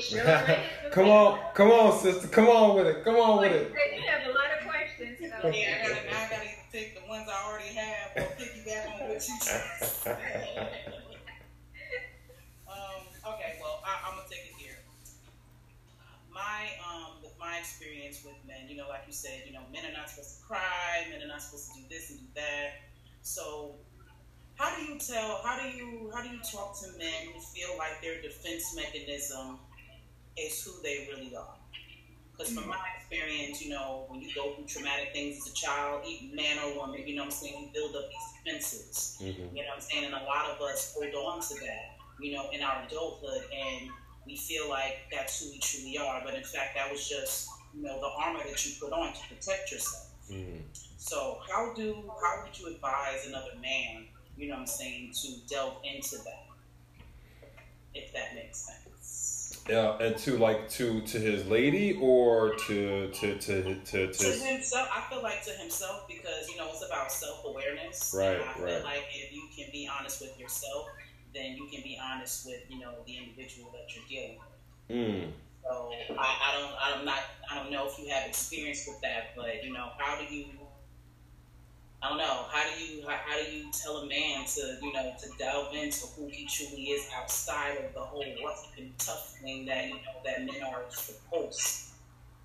[0.00, 0.58] Sure
[0.92, 2.28] come on, come on, sister.
[2.28, 3.04] Come on with it.
[3.04, 3.72] Come on with it.
[3.72, 5.18] You have a lot of questions.
[5.18, 5.48] So.
[5.48, 9.08] Yeah, I gotta, now I gotta take the ones I already have or piggyback on
[9.08, 10.12] what you just said.
[12.68, 13.02] um,
[13.34, 14.78] okay, well, I, I'm gonna take it here.
[16.30, 19.84] My, um, with my experience with men, you know, like you said, you know, men
[19.90, 22.82] are not supposed to cry, men are not supposed to do this and do that.
[23.22, 23.74] So,
[24.56, 25.40] how do you tell?
[25.44, 29.58] How do you how do you talk to men who feel like their defense mechanism
[30.36, 31.56] is who they really are?
[32.32, 36.02] Because from my experience, you know, when you go through traumatic things as a child,
[36.06, 39.16] even man or woman, you know what I'm saying, you build up these defenses.
[39.22, 39.56] Mm-hmm.
[39.56, 40.04] You know what I'm saying?
[40.04, 43.88] And a lot of us hold on to that, you know, in our adulthood and
[44.26, 46.20] we feel like that's who we truly are.
[46.24, 49.20] But in fact that was just, you know, the armor that you put on to
[49.28, 50.10] protect yourself.
[50.30, 50.58] Mm-hmm.
[50.98, 55.28] So how do how would you advise another man, you know what I'm saying, to
[55.48, 56.44] delve into that?
[57.94, 59.62] If that makes sense.
[59.68, 64.32] Yeah, and to like to to his lady or to to to to, To to
[64.44, 68.14] himself, I feel like to himself because you know it's about self awareness.
[68.16, 68.84] Right, I feel right.
[68.84, 70.86] like if you can be honest with yourself,
[71.34, 74.96] then you can be honest with you know the individual that you're dealing with.
[74.96, 75.32] mm,
[75.64, 77.20] So I, I don't, I'm not,
[77.50, 80.46] I don't know if you have experience with that, but you know, how do you?
[82.02, 82.44] I don't know.
[82.50, 83.02] How do you?
[83.06, 86.46] How, how do you tell a man to, you know, to delve into who he
[86.46, 90.62] truly is outside of the whole rough and tough thing that you know that men
[90.62, 91.88] are supposed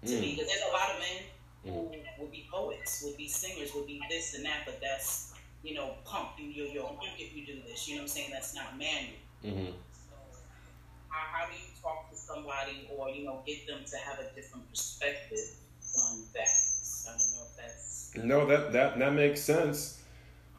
[0.05, 0.13] to be?
[0.15, 1.23] mm, Because there's a lot of men
[1.63, 1.91] who
[2.23, 5.33] would be poets, would be singers, would be this and that, but that's
[5.63, 7.87] you know, pump you, you're, you're punk if you do this.
[7.87, 8.29] You know what I'm saying?
[8.31, 9.19] That's not manly.
[9.45, 9.71] mm-hmm.
[9.93, 10.15] So,
[11.09, 14.33] how, how do you talk to somebody or, you know, get them to have a
[14.35, 15.37] different perspective
[16.09, 16.47] on that?
[17.07, 18.00] I don't know if that's.
[18.15, 20.01] No, that that that makes sense.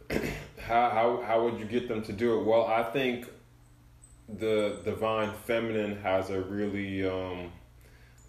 [0.10, 2.44] how how how would you get them to do it?
[2.44, 3.28] Well, I think
[4.28, 7.52] the divine feminine has a really um,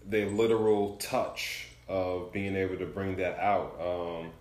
[0.07, 3.75] the literal touch of being able to bring that out.
[3.79, 4.31] Um,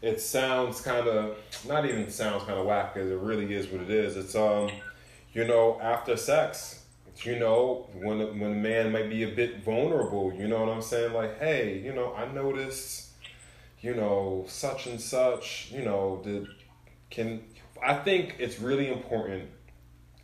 [0.00, 3.80] it sounds kind of not even sounds kind of whack because it really is what
[3.82, 4.16] it is.
[4.16, 4.70] It's um,
[5.32, 6.84] you know, after sex,
[7.22, 10.82] you know, when when a man might be a bit vulnerable, you know what I'm
[10.82, 11.12] saying?
[11.12, 13.11] Like, hey, you know, I noticed,
[13.82, 16.46] you know, such and such, you know, the
[17.10, 17.42] can
[17.84, 19.50] I think it's really important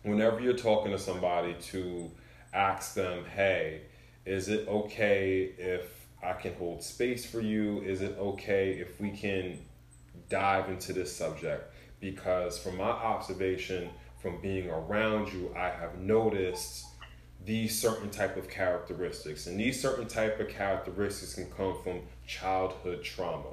[0.05, 2.11] whenever you're talking to somebody to
[2.55, 3.83] ask them, hey,
[4.25, 7.81] is it okay if I can hold space for you?
[7.83, 9.59] Is it okay if we can
[10.29, 11.75] dive into this subject?
[12.01, 13.91] Because from my observation,
[14.23, 16.87] from being around you, I have noticed
[17.45, 23.03] these certain type of characteristics, and these certain type of characteristics can come from childhood
[23.03, 23.51] trauma.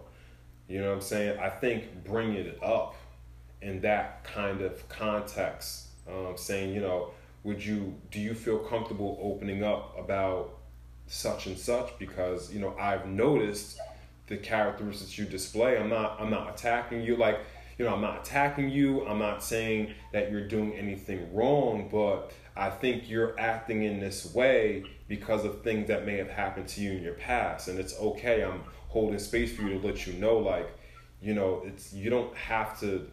[0.67, 1.39] You know what I'm saying?
[1.39, 2.95] I think bringing it up
[3.61, 7.11] in that kind of context, um, saying, you know,
[7.43, 10.57] would you do you feel comfortable opening up about
[11.07, 13.79] such and such because you know I've noticed
[14.27, 15.77] the characteristics you display.
[15.77, 17.39] I'm not I'm not attacking you like
[17.77, 19.05] you know I'm not attacking you.
[19.05, 24.33] I'm not saying that you're doing anything wrong, but I think you're acting in this
[24.33, 27.97] way because of things that may have happened to you in your past, and it's
[27.99, 28.43] okay.
[28.43, 30.69] I'm holding space for you to let you know, like
[31.21, 33.07] you know, it's you don't have to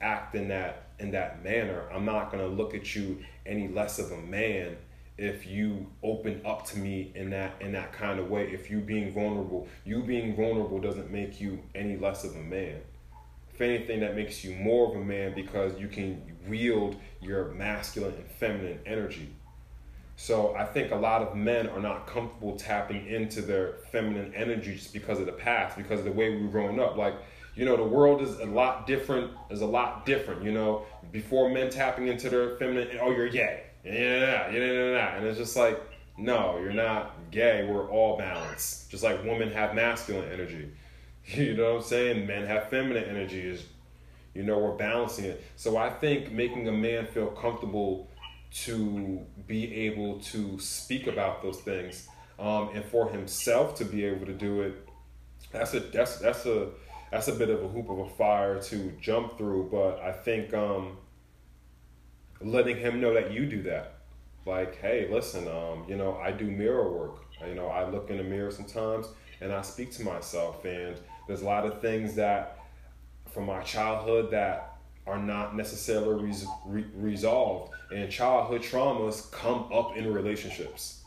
[0.00, 1.88] act in that in that manner.
[1.92, 4.76] I'm not gonna look at you any less of a man
[5.16, 8.80] if you open up to me in that in that kind of way if you
[8.80, 12.80] being vulnerable you being vulnerable doesn't make you any less of a man
[13.52, 18.14] if anything that makes you more of a man because you can wield your masculine
[18.14, 19.28] and feminine energy
[20.16, 24.74] so i think a lot of men are not comfortable tapping into their feminine energy
[24.74, 27.14] just because of the past because of the way we've grown up like
[27.56, 31.48] you know the world is a lot different is a lot different you know before
[31.48, 35.56] men tapping into their feminine oh you're gay yeah, yeah, yeah, yeah, and it's just
[35.56, 35.78] like,
[36.16, 37.68] no, you're not gay.
[37.70, 38.90] We're all balanced.
[38.90, 40.70] Just like women have masculine energy,
[41.26, 42.26] you know what I'm saying?
[42.26, 43.40] Men have feminine energy.
[43.40, 43.64] Is,
[44.34, 45.44] you know, we're balancing it.
[45.56, 48.08] So I think making a man feel comfortable
[48.54, 54.26] to be able to speak about those things, um, and for himself to be able
[54.26, 54.88] to do it,
[55.52, 56.70] that's a that's that's a
[57.10, 59.68] that's a bit of a hoop of a fire to jump through.
[59.70, 60.54] But I think.
[60.54, 60.98] Um,
[62.40, 63.94] letting him know that you do that.
[64.46, 67.24] like, hey, listen, um, you know, I do mirror work.
[67.46, 69.06] You know, I look in the mirror sometimes
[69.40, 72.58] and I speak to myself, and there's a lot of things that
[73.32, 74.73] from my childhood that
[75.06, 81.02] are not necessarily res- re- resolved, and childhood traumas come up in relationships.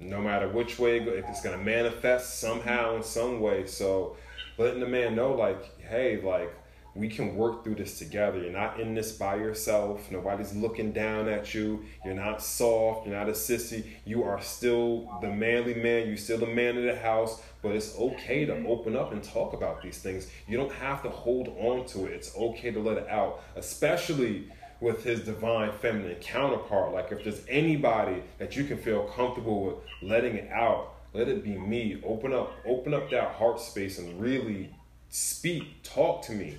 [0.00, 3.66] No matter which way it's gonna manifest somehow in some way.
[3.66, 4.16] So,
[4.58, 6.52] letting the man know, like, hey, like
[6.96, 8.38] we can work through this together.
[8.38, 10.10] You're not in this by yourself.
[10.10, 11.84] Nobody's looking down at you.
[12.04, 13.06] You're not soft.
[13.06, 13.84] You're not a sissy.
[14.04, 16.08] You are still the manly man.
[16.08, 17.42] You're still the man of the house.
[17.66, 20.28] But it's okay to open up and talk about these things.
[20.46, 22.12] You don't have to hold on to it.
[22.12, 24.50] It's okay to let it out, especially
[24.80, 26.92] with his divine feminine counterpart.
[26.92, 31.42] Like if there's anybody that you can feel comfortable with letting it out, let it
[31.42, 32.00] be me.
[32.04, 34.70] Open up, open up that heart space and really
[35.08, 36.58] speak, talk to me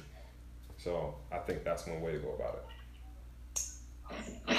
[0.77, 2.63] so I think that's one way to go about
[3.57, 4.55] it.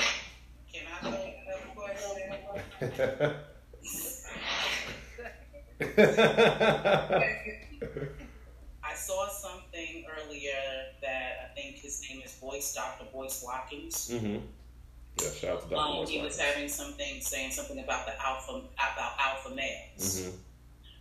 [0.73, 1.81] Can I another uh,
[2.81, 3.35] question?
[5.81, 5.85] I
[8.95, 10.51] saw something earlier
[11.03, 13.05] that I think his name is Boyce, Dr.
[13.13, 14.11] Boyce Watkins.
[14.13, 14.39] Mm-hmm.
[15.21, 15.81] Yeah, shout out to Dr.
[15.81, 19.69] Um, Boyce he was having something, saying something about the alpha, about alpha males.
[19.99, 20.37] Mm-hmm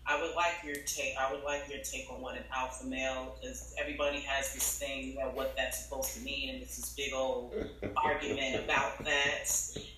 [0.09, 1.15] I would like your take.
[1.19, 5.17] I would like your take on what an alpha male, because everybody has this thing
[5.17, 7.53] about what that's supposed to mean, and it's this big old
[7.97, 9.43] argument about that.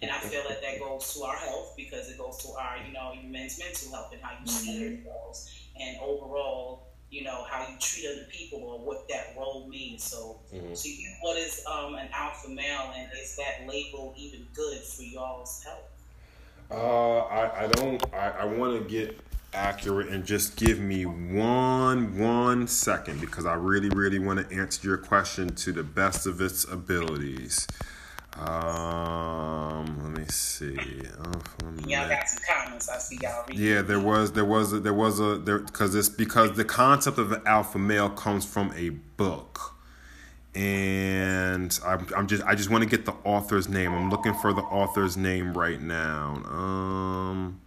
[0.01, 2.91] And I feel that that goes to our health because it goes to our, you
[2.91, 5.05] know, your men's mental health and how you see mm-hmm.
[5.05, 10.03] yourselves, and overall, you know, how you treat other people or what that role means.
[10.03, 10.73] So, mm-hmm.
[10.73, 15.03] so you, what is um, an alpha male, and is that label even good for
[15.03, 15.85] y'all's health?
[16.71, 18.03] Uh, I, I don't.
[18.11, 19.19] I, I want to get
[19.53, 24.87] accurate and just give me one one second because I really really want to answer
[24.87, 27.67] your question to the best of its abilities.
[28.37, 30.77] Um, let me see.
[30.77, 31.41] Oh,
[31.87, 32.87] y'all got some comments.
[32.87, 33.43] I see y'all.
[33.47, 33.65] Reading.
[33.65, 37.17] Yeah, there was there was a, there was a there because it's because the concept
[37.17, 39.75] of an alpha male comes from a book,
[40.53, 43.93] and I'm I'm just I just want to get the author's name.
[43.93, 46.35] I'm looking for the author's name right now.
[46.45, 47.59] Um.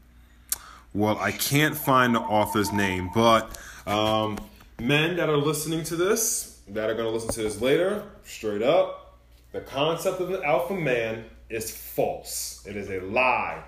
[0.94, 4.38] Well, I can't find the author's name, but um,
[4.78, 8.62] men that are listening to this, that are going to listen to this later, straight
[8.62, 9.18] up,
[9.52, 12.62] the concept of an alpha man is false.
[12.66, 13.62] It is a lie.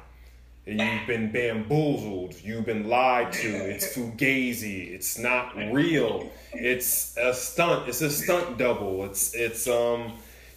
[0.66, 2.36] You've been bamboozled.
[2.42, 3.48] You've been lied to.
[3.48, 4.92] It's fugazi.
[4.92, 6.30] It's not real.
[6.54, 7.86] It's a stunt.
[7.88, 9.04] It's a stunt double.
[9.04, 10.14] It's it's um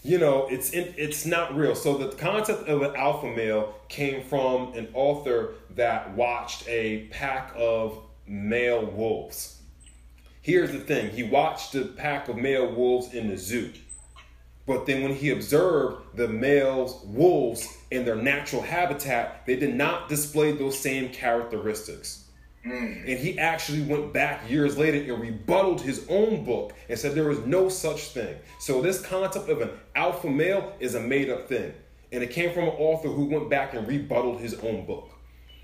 [0.07, 1.75] you know, it's in, it's not real.
[1.75, 7.51] So the concept of an alpha male came from an author that watched a pack
[7.57, 9.61] of male wolves.
[10.41, 13.73] Here's the thing: he watched a pack of male wolves in the zoo,
[14.65, 20.07] but then when he observed the male wolves in their natural habitat, they did not
[20.07, 22.26] display those same characteristics.
[22.65, 23.01] Mm.
[23.07, 27.29] And he actually went back years later and rebutted his own book and said there
[27.29, 28.35] was no such thing.
[28.59, 31.73] So this concept of an alpha male is a made up thing.
[32.11, 35.09] And it came from an author who went back and rebutted his own book.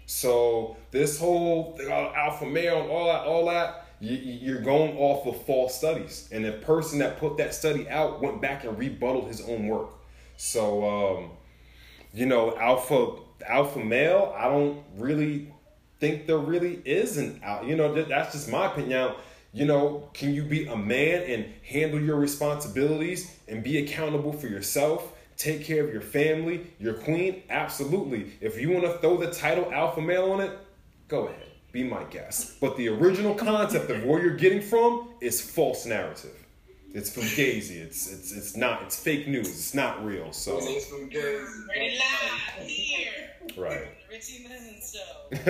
[0.06, 5.26] So this whole thing, alpha male and all that, all that, you, are going off
[5.26, 6.28] of false studies.
[6.32, 9.92] And the person that put that study out went back and rebutted his own work.
[10.36, 11.32] So, um,
[12.14, 13.16] you know, alpha
[13.48, 15.54] alpha male, I don't really
[16.04, 17.66] think there really is an out.
[17.66, 18.90] You know, that's just my opinion.
[18.90, 19.16] Now,
[19.54, 24.48] you know, can you be a man and handle your responsibilities and be accountable for
[24.48, 25.14] yourself?
[25.38, 27.44] Take care of your family, your queen?
[27.50, 28.34] Absolutely.
[28.42, 30.52] If you want to throw the title alpha male on it,
[31.08, 31.48] go ahead.
[31.72, 32.60] Be my guest.
[32.60, 36.36] But the original concept of where you're getting from is false narrative.
[36.94, 37.78] It's fugazi.
[37.78, 38.84] It's it's it's not.
[38.84, 39.48] It's fake news.
[39.48, 40.32] It's not real.
[40.32, 40.58] So.
[43.58, 43.88] Right.
[44.14, 45.02] Richie minutes show.
[45.34, 45.42] so.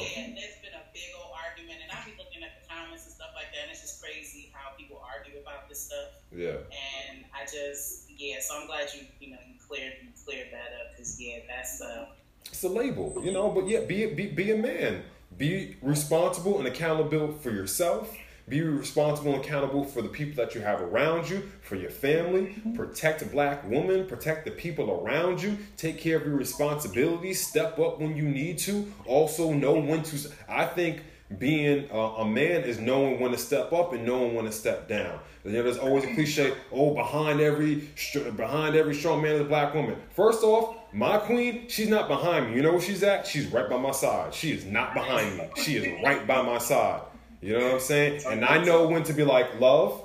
[0.00, 3.12] Man, there's been a big old argument, and I be looking at the comments and
[3.12, 6.08] stuff like that, and it's just crazy how people argue about this stuff.
[6.32, 6.64] Yeah.
[7.12, 10.72] And I just, yeah, so I'm glad you, you know, you cleared, you cleared that
[10.80, 12.06] up, because, yeah, that's, uh,
[12.46, 15.02] it's a label, you know, but yeah, be, be, be a man.
[15.36, 18.16] Be responsible and accountable for yourself
[18.48, 22.42] be responsible and accountable for the people that you have around you, for your family.
[22.42, 22.74] Mm-hmm.
[22.74, 25.58] Protect a black woman, protect the people around you.
[25.76, 27.46] Take care of your responsibilities.
[27.46, 28.90] Step up when you need to.
[29.06, 30.30] Also, know when to.
[30.48, 31.02] I think
[31.36, 34.88] being a, a man is knowing when to step up and knowing when to step
[34.88, 35.18] down.
[35.44, 36.54] You know, there's always a cliche.
[36.72, 37.88] Oh, behind every
[38.36, 39.96] behind every strong man is a black woman.
[40.14, 42.56] First off, my queen, she's not behind me.
[42.56, 43.26] You know where she's at?
[43.26, 44.32] She's right by my side.
[44.32, 45.48] She is not behind me.
[45.62, 47.02] She is right by my side.
[47.40, 48.22] You know what I'm saying?
[48.26, 50.02] And I know when to be like, love,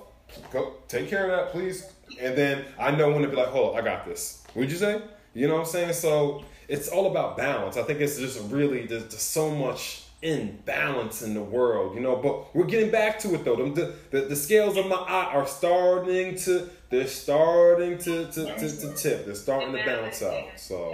[0.51, 1.91] go take care of that, please.
[2.19, 4.43] And then I know when to be like, hold on, I got this.
[4.55, 5.01] Would you say?
[5.34, 5.93] You know what I'm saying?
[5.93, 7.75] So it's all about balance.
[7.75, 12.15] I think it's just really there's, there's so much imbalance in the world, you know.
[12.15, 13.55] But we're getting back to it though.
[13.55, 18.93] The, the, the scales of Ma'at are starting to they're starting to, to, to, to
[18.95, 19.26] tip.
[19.26, 20.45] They're starting to balance out.
[20.57, 20.91] So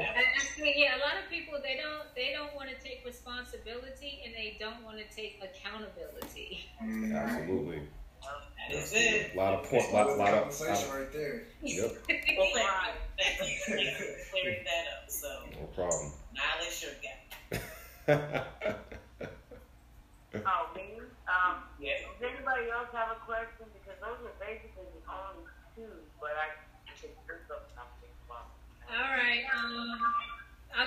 [0.58, 4.58] yeah, a lot of people they don't they don't want to take responsibility and they
[4.60, 6.66] don't want to take accountability.
[6.82, 7.16] Mm-hmm.
[7.16, 7.82] Absolutely.
[8.70, 9.32] That is it.
[9.34, 11.44] A lot of point, lot, lot of, lot conversation of right there.
[11.62, 12.36] Yep, Well, thank you.
[13.18, 13.76] Thank you.
[13.76, 15.10] Thank you for clearing that up.
[15.10, 16.12] So, no problem.
[16.34, 18.76] knowledge your gap.
[20.36, 21.02] Oh, me?
[21.28, 22.02] Um, Yes.
[22.20, 23.66] does anybody else have a question?
[23.74, 26.50] Because those are basically the only two, but I
[26.86, 28.14] can think of something.
[28.30, 28.46] Well,
[28.90, 29.44] All right.
[29.54, 30.00] Um.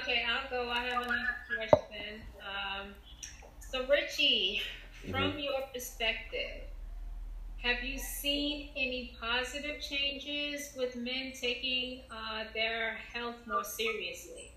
[0.01, 0.71] Okay, I'll go.
[0.71, 2.23] I have another question.
[2.41, 2.95] Um.
[3.59, 4.63] So Richie,
[5.11, 6.63] from your perspective,
[7.63, 14.53] have you seen any positive changes with men taking uh, their health more seriously?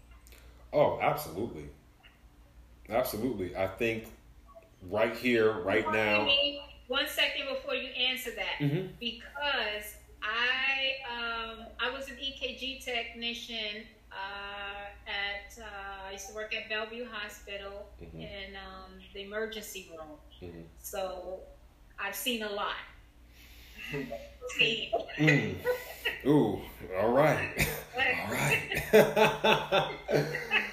[0.74, 1.70] Oh, absolutely.
[2.90, 3.56] Absolutely.
[3.56, 4.08] I think
[4.90, 6.28] right here, right now.
[6.88, 8.90] One second before you answer that, Mhm.
[9.00, 16.54] because I um, I was an EKG technician uh, at uh, I used to work
[16.56, 18.14] at Bellevue Hospital Mhm.
[18.20, 20.66] in um, the emergency room, Mhm.
[20.80, 21.40] so
[22.00, 22.76] I've seen a lot.
[25.20, 25.56] Mm.
[26.28, 26.62] Ooh,
[26.98, 27.68] all right.
[27.98, 29.92] All right.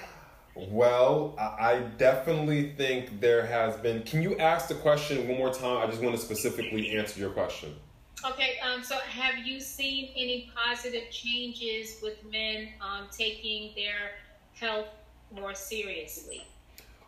[0.54, 4.02] well, I definitely think there has been.
[4.02, 5.78] Can you ask the question one more time?
[5.78, 7.74] I just want to specifically answer your question.
[8.24, 14.12] Okay, um, so have you seen any positive changes with men um, taking their
[14.54, 14.86] health
[15.34, 16.46] more seriously?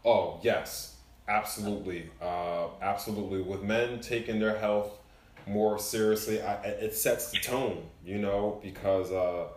[0.04, 0.96] Oh, yes,
[1.28, 2.10] absolutely.
[2.20, 3.42] Uh, absolutely.
[3.42, 4.98] With men taking their health
[5.46, 9.48] more seriously, I, it sets the tone, you know, because uh,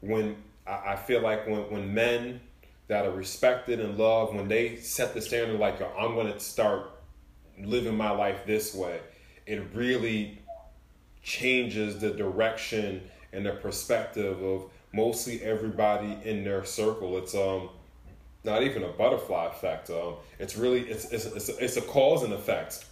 [0.00, 2.40] when I, I feel like when, when men
[2.90, 6.90] that are respected and loved, when they set the standard, like, I'm going to start
[7.56, 8.98] living my life this way,
[9.46, 10.40] it really
[11.22, 13.00] changes the direction
[13.32, 17.16] and the perspective of mostly everybody in their circle.
[17.18, 17.68] It's um
[18.42, 19.88] not even a butterfly effect.
[19.90, 22.86] Um, it's really it's it's it's a, it's a cause and effect.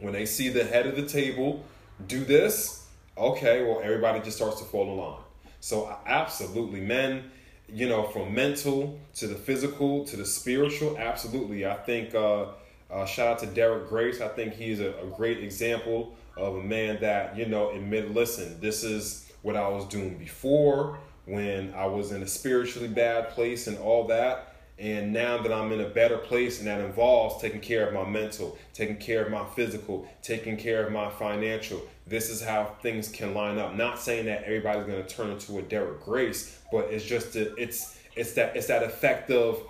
[0.00, 1.64] When they see the head of the table
[2.08, 2.84] do this,
[3.16, 5.22] okay, well everybody just starts to fall in line.
[5.60, 7.30] So absolutely, men,
[7.68, 11.66] you know, from mental to the physical to the spiritual, absolutely.
[11.66, 12.46] I think uh,
[12.90, 14.20] uh, shout out to Derek Grace.
[14.20, 18.60] I think he's a, a great example of a man that you know admit, listen,
[18.60, 23.66] this is what I was doing before when I was in a spiritually bad place
[23.66, 24.55] and all that.
[24.78, 28.04] And now that I'm in a better place, and that involves taking care of my
[28.04, 33.08] mental, taking care of my physical, taking care of my financial, this is how things
[33.08, 33.74] can line up.
[33.74, 37.54] Not saying that everybody's going to turn into a Derek Grace, but it's just that
[37.56, 39.60] it's it's that it's that effect of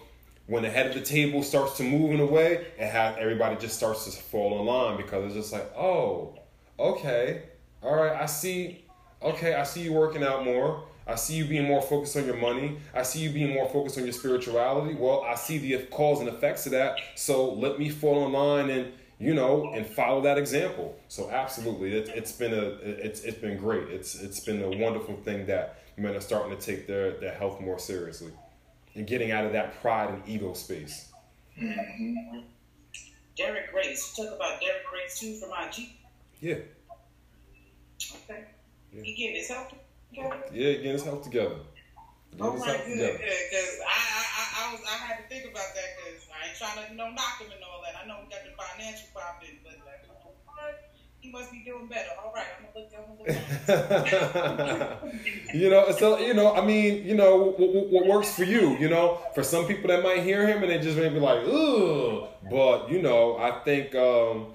[0.46, 3.56] when the head of the table starts to move in a way, it has everybody
[3.56, 6.38] just starts to fall in line because it's just like, oh,
[6.78, 7.42] okay,
[7.82, 8.84] all right, I see,
[9.22, 10.84] okay, I see you working out more.
[11.06, 12.78] I see you being more focused on your money.
[12.92, 14.94] I see you being more focused on your spirituality.
[14.94, 16.98] Well, I see the cause and effects of that.
[17.14, 20.98] So let me fall in line and you know and follow that example.
[21.08, 23.88] So absolutely, it, it's been a it's it's been great.
[23.88, 27.60] It's it's been a wonderful thing that men are starting to take their their health
[27.60, 28.32] more seriously
[28.94, 31.12] and getting out of that pride and ego space.
[31.60, 32.40] Mm-hmm.
[33.36, 34.14] Derek Grace.
[34.16, 35.90] You talk about Derek Grace too from IG.
[36.40, 36.56] Yeah,
[38.28, 38.44] Okay.
[38.92, 39.02] Yeah.
[39.02, 39.72] He getting his health.
[40.12, 41.56] Yeah, get his health together.
[42.30, 43.18] Getting Oh his my health good, together.
[43.18, 46.56] because I, I, I, I was, I had to think about that because I ain't
[46.58, 47.94] trying to, you know, knock him and all that.
[48.02, 50.12] I know we got the financial problems, but like, you
[50.44, 50.90] what?
[51.20, 52.10] he must be doing better.
[52.22, 55.14] All right, I'm gonna look, I'm gonna look.
[55.54, 58.76] you know, so you know, I mean, you know, what, what, what works for you?
[58.78, 61.40] You know, for some people that might hear him and they just may be like,
[61.46, 62.28] ugh.
[62.50, 64.46] But you know, I think um,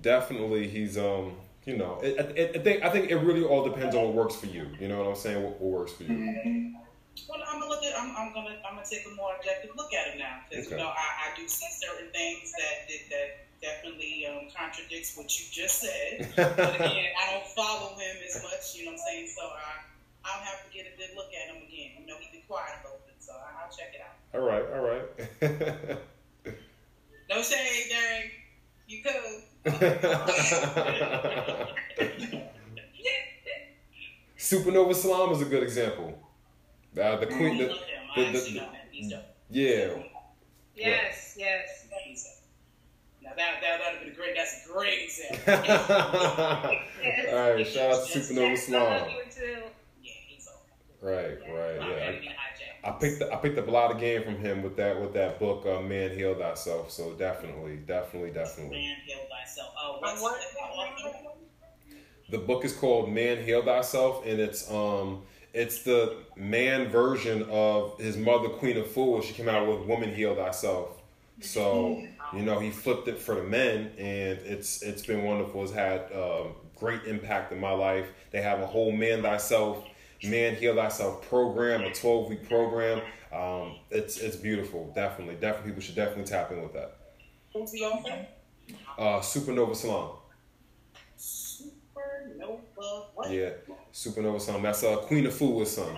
[0.00, 1.34] definitely he's um,
[1.64, 4.36] you know, it, it, I think I think it really all depends on what works
[4.36, 4.66] for you.
[4.80, 5.42] You know what I'm saying?
[5.42, 6.74] What, what works for you?
[7.28, 9.92] Well, I'm gonna look at, I'm, I'm gonna, I'm gonna take a more objective look
[9.94, 10.76] at him now because Okay.
[10.76, 13.28] you know I, I do see certain things that that, that
[13.60, 16.32] definitely um, contradicts what you just said.
[16.36, 19.28] but again, I don't follow him as much, you know what I'm saying?
[19.36, 19.84] So I,
[20.24, 21.90] I'll have to get a good look at him again.
[22.00, 24.16] You know, he's been quiet a little bit, so I- I'll check it out.
[24.34, 25.98] All right, all right.
[27.30, 28.30] No shade, Derek.
[28.86, 29.42] You could.
[34.38, 36.18] Supernova Slom is a good example.
[37.00, 38.00] Uh, the queen, the, love him.
[38.16, 38.76] I the- the- actually know him.
[38.90, 39.22] He's dope.
[39.50, 39.88] yeah.
[40.74, 41.86] Yes, yes.
[43.22, 44.34] Now that that would have been a great.
[44.36, 45.38] That's a great example.
[47.38, 49.10] all right, shout out to Supernova Yes, I love Slom.
[49.10, 49.62] you too.
[50.02, 50.12] Yeah.
[51.08, 51.52] Right, Yeah.
[51.52, 52.32] right, I'm yeah.
[52.82, 52.94] Having a hijack.
[52.94, 55.38] I picked I picked up a lot of game from him with that with that
[55.38, 56.90] book, uh, Man Heal Thyself.
[56.90, 58.78] So definitely, definitely, definitely.
[58.78, 59.74] Man, heal thyself.
[59.80, 61.22] Oh, what's what the is the name again?
[62.30, 65.22] The book is called Man Heal Thyself, and it's um
[65.52, 69.22] it's the man version of his mother, Queen Afua.
[69.22, 71.02] She came out with Woman Heal Thyself.
[71.40, 72.02] So
[72.32, 75.62] you know he flipped it for the men, and it's it's been wonderful.
[75.64, 78.06] It's had um, great impact in my life.
[78.30, 79.84] They have a whole Man Thyself,
[80.24, 83.00] Man Heal Thyself program, a twelve week program.
[83.32, 84.92] Um, it's it's beautiful.
[84.94, 86.96] Definitely, definitely, people should definitely tap in with that.
[87.52, 88.26] Who's the author?
[88.98, 90.16] Uh, Supernova Slom.
[91.18, 93.06] Supernova.
[93.14, 93.30] What?
[93.30, 93.50] Yeah,
[93.92, 94.62] Supernova Slom.
[94.62, 95.96] That's uh, Queen Afua's son.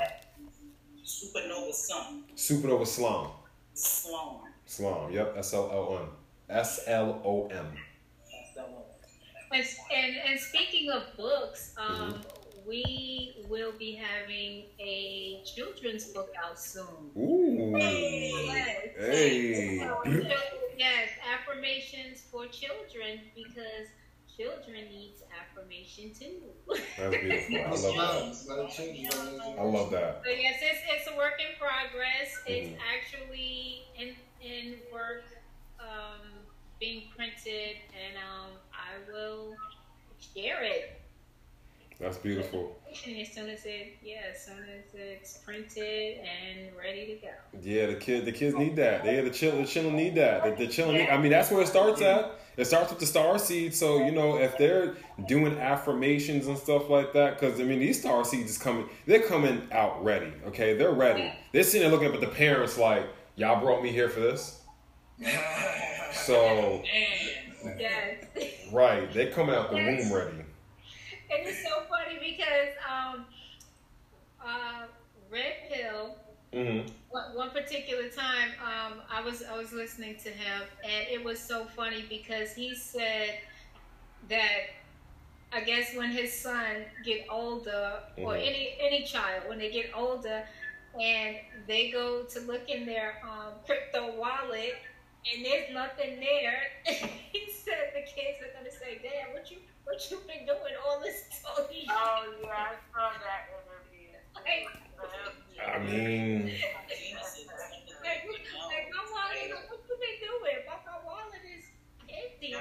[1.05, 2.25] Supernova Sun.
[2.37, 3.31] Supernova Slom.
[3.75, 4.41] Sloan.
[4.67, 5.13] Salon.
[5.13, 5.35] Yep.
[5.39, 6.09] S L O N.
[6.49, 7.67] S L O M.
[8.31, 8.83] That's the one.
[9.53, 12.21] And, and and speaking of books, um, Mm-hmm.
[12.67, 17.11] We will be having a children's book out soon.
[17.17, 17.73] Ooh.
[17.79, 18.79] Yes.
[18.99, 19.79] Hey.
[19.79, 19.99] So,
[20.77, 23.89] yes, affirmations for children because
[24.37, 26.43] children needs affirmation too.
[26.99, 27.57] That's beautiful.
[27.65, 28.49] I love that.
[28.49, 29.59] Let it change, let it change.
[29.59, 30.23] I love that.
[30.25, 32.41] So yes, it's, it's a work in progress.
[32.47, 32.79] It's Mhm.
[32.95, 35.25] actually in in work,
[35.81, 36.21] um,
[36.81, 39.57] being printed, and um, I will
[40.19, 41.04] share it
[42.05, 42.77] That's beautiful.
[42.93, 47.33] as soon as it yeah, as soon as it's printed and ready to go.
[47.63, 49.07] Yeah, the kid, the kids need that.
[49.07, 50.45] Yeah, the chill, the children need that.
[50.45, 50.99] The, the children.
[50.99, 52.39] Need, I mean, that's where it starts at.
[52.59, 53.75] It starts with the star seed.
[53.75, 54.97] So you know, if they're
[55.27, 58.87] doing affirmations and stuff like that, because I mean, these star seeds is coming.
[59.07, 60.31] They're coming out ready.
[60.49, 61.33] Okay, they're ready.
[61.53, 64.61] They're sitting there looking up at the parents like, y'all brought me here for this.
[66.13, 68.25] So Yes.
[68.73, 70.45] right, they're coming out the womb ready.
[71.31, 73.27] And it's so funny because um,
[74.45, 74.87] uh,
[75.31, 76.17] Red Pill,
[76.53, 81.23] hmm one, one particular time, um, I was I was listening to him, and it
[81.25, 83.39] was so funny because he said
[84.29, 84.61] that
[85.53, 88.47] I guess when his son get older, or Mhm.
[88.47, 90.45] any any child when they get older,
[91.01, 94.75] and they go to look in their um, crypto wallet.
[95.35, 96.63] And there's nothing there.
[97.33, 101.01] he said the kids are gonna say, "Dad, what you what you been doing all
[101.01, 101.93] this time?" Oh yeah,
[102.51, 104.13] I saw that interview.
[104.35, 104.69] Like,
[105.75, 106.51] I mean,
[108.03, 110.59] like, like my wallet, what you been doing?
[110.67, 111.65] My, my wallet is
[112.09, 112.55] empty.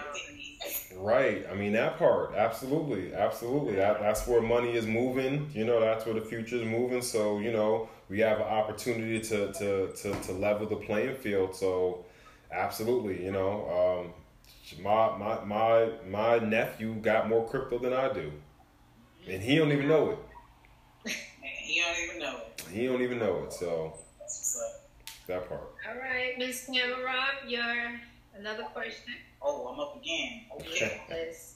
[0.95, 1.45] Right.
[1.51, 2.35] I mean that part.
[2.35, 3.13] Absolutely.
[3.13, 3.75] Absolutely.
[3.75, 5.49] That, that's where money is moving.
[5.53, 7.01] You know, that's where the future is moving.
[7.01, 11.55] So, you know, we have an opportunity to to, to, to level the playing field.
[11.55, 12.05] So
[12.51, 14.03] absolutely, you know.
[14.05, 14.13] Um
[14.81, 18.31] my my my my nephew got more crypto than I do.
[19.27, 20.19] And he don't even know it.
[21.63, 22.63] He don't even know it.
[22.71, 23.53] He don't even know it.
[23.53, 25.27] So That's what's up.
[25.27, 25.61] that part.
[25.89, 27.99] All right, Miss Tamara, your
[28.37, 30.45] another question Oh, I'm up again.
[30.55, 31.01] Okay.
[31.11, 31.55] is,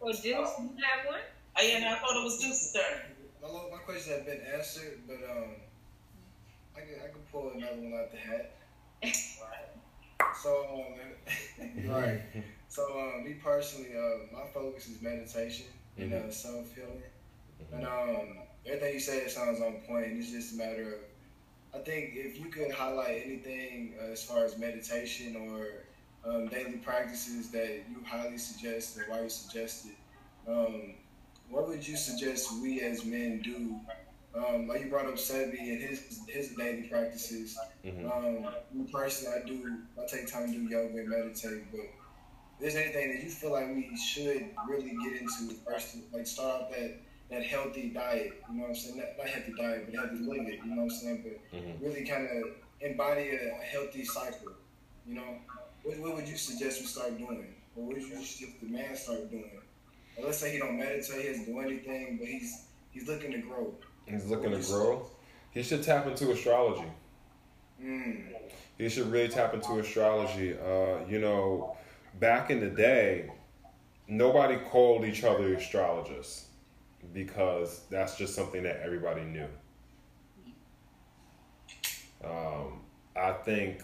[0.00, 1.20] or Deuce, you have one?
[1.58, 3.00] Oh, yeah, no, I thought it was Deuce's turn.
[3.42, 5.50] My, my question has been answered, but um,
[6.76, 8.52] I can I can pull another one out the hat.
[10.42, 12.20] So um, right.
[12.68, 15.66] So um, me personally, uh, my focus is meditation
[15.98, 17.02] and uh, self healing,
[17.72, 20.06] and um, everything you said sounds on point.
[20.12, 24.44] It's just a matter of, I think if you could highlight anything uh, as far
[24.44, 25.84] as meditation or
[26.28, 30.94] um, daily practices that you highly suggest and why you suggest it, um,
[31.48, 33.78] what would you suggest we as men do?
[34.36, 37.58] Um, like you brought up Sebi and his his daily practices.
[37.82, 39.78] hmm Um, me personally, I do.
[40.00, 41.70] I take time to do yoga and meditate.
[41.70, 46.26] But if there's anything that you feel like we should really get into first, like
[46.26, 46.98] start out that
[47.30, 48.42] that healthy diet.
[48.48, 48.98] You know what I'm saying?
[48.98, 50.60] Not, not healthy diet, but healthy living.
[50.64, 51.24] You know what I'm saying?
[51.24, 52.44] But hmm really kind of
[52.80, 54.52] embody a healthy cycle.
[55.06, 55.38] You know,
[55.82, 57.54] what, what would you suggest we start doing?
[57.76, 59.60] Or what would you suggest the man start doing?
[60.16, 63.38] Or let's say he don't meditate, he doesn't do anything, but he's he's looking to
[63.38, 63.74] grow.
[64.06, 65.06] He's looking to grow.
[65.50, 66.88] He should tap into astrology.
[67.82, 68.24] Mm.
[68.78, 70.54] You should really tap into astrology.
[70.54, 71.76] Uh, you know,
[72.20, 73.30] back in the day,
[74.08, 76.46] nobody called each other astrologists
[77.12, 79.48] because that's just something that everybody knew.
[82.24, 82.80] Um,
[83.16, 83.82] I think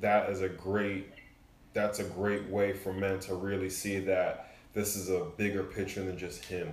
[0.00, 1.12] that is a great
[1.72, 6.02] that's a great way for men to really see that this is a bigger picture
[6.02, 6.72] than just him.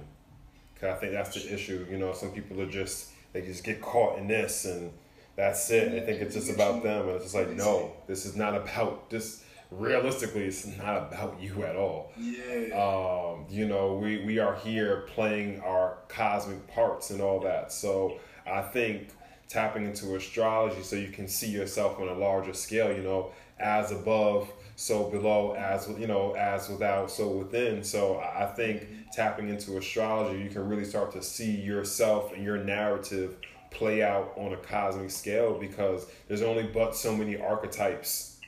[0.85, 1.85] I think that's the issue.
[1.89, 4.91] You know, some people are just they just get caught in this and
[5.35, 5.91] that's it.
[5.91, 9.09] They think it's just about them, and it's just like, no, this is not about
[9.09, 9.43] this.
[9.71, 12.11] Realistically, it's not about you at all.
[12.15, 12.75] Yeah.
[12.77, 17.71] Um, you know, we we are here playing our cosmic parts and all that.
[17.71, 19.09] So I think
[19.49, 23.91] tapping into astrology so you can see yourself on a larger scale, you know, as
[23.91, 27.83] above, so below, as you know, as without, so within.
[27.83, 32.57] So I think tapping into astrology, you can really start to see yourself and your
[32.57, 33.37] narrative
[33.69, 38.39] play out on a cosmic scale because there's only but so many archetypes.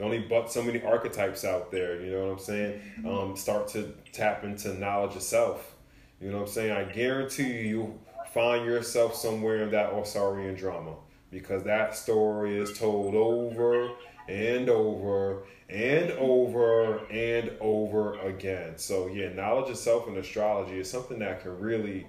[0.00, 2.80] only but so many archetypes out there, you know what I'm saying?
[3.06, 5.74] Um, start to tap into knowledge of self.
[6.20, 6.72] You know what I'm saying?
[6.72, 7.98] I guarantee you, you
[8.32, 10.94] find yourself somewhere in that Osirian drama
[11.30, 13.90] because that story is told over
[14.28, 18.78] and over and over and over again.
[18.78, 22.06] So yeah, knowledge of self and astrology is something that can really,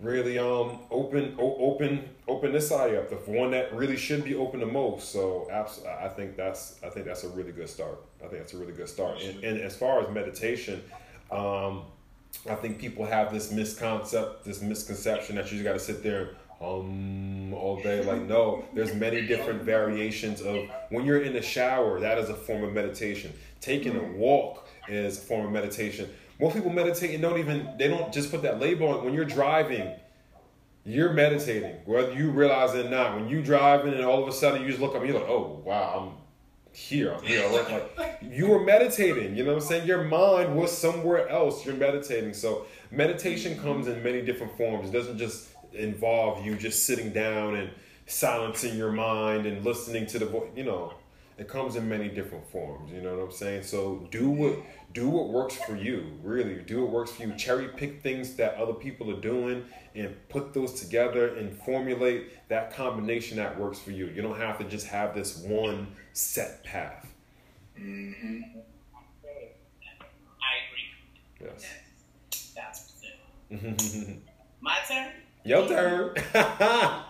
[0.00, 3.08] really um open o- open open this eye up.
[3.08, 5.10] The one that really should be open the most.
[5.10, 7.98] So absolutely, I think that's I think that's a really good start.
[8.22, 9.22] I think that's a really good start.
[9.22, 10.82] And, and as far as meditation,
[11.30, 11.84] um,
[12.48, 16.36] I think people have this misconcept, this misconception that you just got to sit there
[16.60, 18.02] um all day.
[18.02, 22.34] Like no there's many different variations of when you're in the shower that is a
[22.34, 23.32] form of meditation.
[23.60, 26.08] Taking a walk is a form of meditation.
[26.40, 29.04] Most people meditate and don't even they don't just put that label on.
[29.04, 29.92] When you're driving
[30.84, 33.16] you're meditating whether you realize it or not.
[33.16, 35.28] When you're driving and all of a sudden you just look up and you're like
[35.28, 36.22] oh wow i'm
[36.72, 37.48] here i'm here.
[37.98, 39.86] Like, you were meditating you know what i'm saying?
[39.86, 42.32] Your mind was somewhere else you're meditating.
[42.32, 44.88] So meditation comes in many different forms.
[44.88, 47.70] It doesn't just involve you just sitting down and
[48.06, 50.50] silencing your mind and listening to the voice.
[50.56, 50.94] You know,
[51.38, 52.92] it comes in many different forms.
[52.92, 53.64] You know what I'm saying?
[53.64, 54.56] So do what
[54.94, 56.06] do what works for you.
[56.22, 57.34] Really, do what works for you.
[57.36, 59.64] Cherry pick things that other people are doing
[59.94, 64.06] and put those together and formulate that combination that works for you.
[64.06, 67.12] You don't have to just have this one set path.
[67.78, 68.40] Mm-hmm.
[70.40, 71.50] I agree.
[71.50, 72.54] Yes.
[72.54, 72.92] That's
[73.50, 74.20] it.
[74.60, 75.12] My turn.
[75.46, 76.12] Your turn.
[76.34, 77.06] well,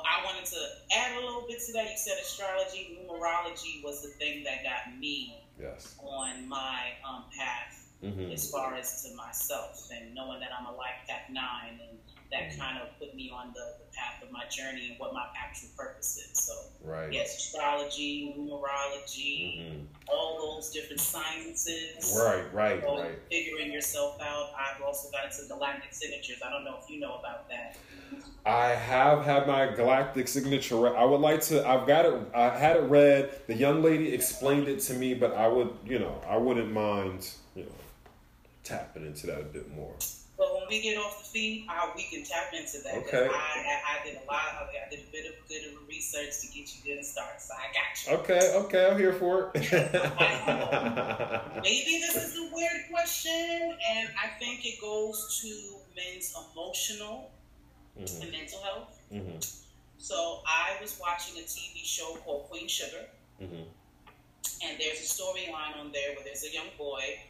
[0.00, 0.56] I wanted to
[0.96, 1.90] add a little bit to that.
[1.90, 5.94] You said astrology, numerology was the thing that got me yes.
[6.02, 8.32] on my um, path mm-hmm.
[8.32, 11.98] as far as to myself and knowing that I'm a life path nine and
[12.32, 12.60] that mm-hmm.
[12.60, 15.68] kind of put me on the, the, path of my journey and what my actual
[15.76, 16.42] purpose is.
[16.42, 17.12] So, right.
[17.12, 19.84] yes, astrology, numerology, mm-hmm.
[20.08, 22.16] all those different sciences.
[22.18, 23.18] Right, right, so right.
[23.30, 24.50] Figuring yourself out.
[24.58, 26.38] I've also got into galactic signatures.
[26.44, 27.76] I don't know if you know about that.
[28.44, 30.96] I have had my galactic signature.
[30.96, 31.68] I would like to.
[31.68, 32.14] I've got it.
[32.34, 33.30] I had it read.
[33.46, 37.30] The young lady explained it to me, but I would, you know, I wouldn't mind,
[37.54, 37.72] you know,
[38.64, 39.94] tapping into that a bit more.
[40.42, 42.96] But when we get off the feed, uh, we can tap into that.
[42.96, 43.28] Okay.
[43.30, 44.42] I, I, did a lot.
[44.60, 47.40] Of, I did a bit of good of research to get you good and start.
[47.40, 48.16] So I got you.
[48.34, 48.52] Okay.
[48.64, 48.90] Okay.
[48.90, 49.62] I'm here for it.
[51.62, 55.48] Maybe this is a weird question, and I think it goes to
[55.94, 57.30] men's emotional
[57.96, 58.22] mm-hmm.
[58.22, 59.00] and mental health.
[59.12, 59.38] Mm-hmm.
[59.98, 63.06] So I was watching a TV show called Queen Sugar,
[63.40, 63.62] mm-hmm.
[64.64, 67.20] and there's a storyline on there where there's a young boy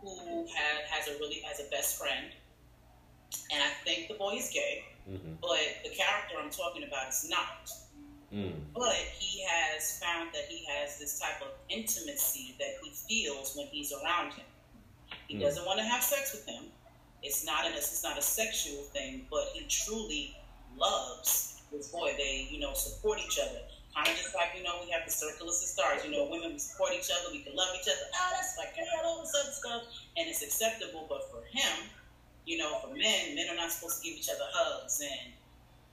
[0.00, 2.30] who had, has a really has a best friend
[3.52, 5.34] and I think the boy is gay, mm-hmm.
[5.40, 7.70] but the character I'm talking about is not.
[8.32, 8.52] Mm.
[8.74, 13.66] But he has found that he has this type of intimacy that he feels when
[13.66, 14.46] he's around him.
[15.26, 15.40] He mm.
[15.40, 16.64] doesn't want to have sex with him.
[17.22, 20.36] It's not an it's not a sexual thing, but he truly
[20.76, 22.14] loves this boy.
[22.16, 23.60] They you know support each other.
[23.94, 26.04] Kind of just like you know we have the circle of stars.
[26.04, 27.32] You know women we support each other.
[27.32, 28.06] We can love each other.
[28.14, 28.86] Oh, that's my girl.
[29.04, 29.82] All this other stuff,
[30.16, 31.06] and it's acceptable.
[31.08, 31.90] But for him,
[32.46, 35.32] you know, for men, men are not supposed to give each other hugs, and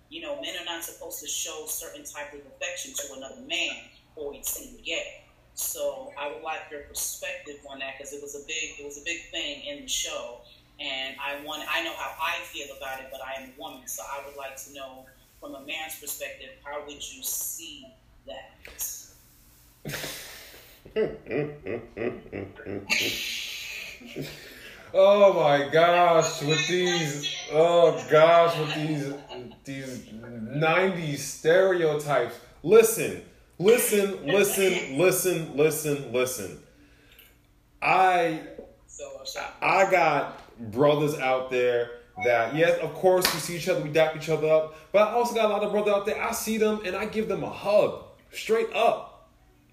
[0.10, 3.76] you know, men are not supposed to show certain type of affection to another man
[4.16, 5.24] or he'd seem gay.
[5.54, 9.00] So I would like your perspective on that because it was a big, it was
[9.00, 10.42] a big thing in the show,
[10.80, 13.88] and I want, I know how I feel about it, but I am a woman,
[13.88, 15.06] so I would like to know
[15.40, 17.88] from a man's perspective, how would you see
[18.28, 18.52] that?
[25.00, 29.14] Oh my gosh, with these oh gosh, with these
[29.64, 32.40] these 90s stereotypes.
[32.64, 33.22] Listen,
[33.60, 36.58] listen, listen, listen, listen, listen.
[37.80, 38.42] I
[39.62, 40.42] I got
[40.72, 41.92] brothers out there
[42.26, 45.12] that yes, of course we see each other, we dap each other up, but I
[45.12, 46.20] also got a lot of brothers out there.
[46.20, 49.30] I see them and I give them a hug, straight up,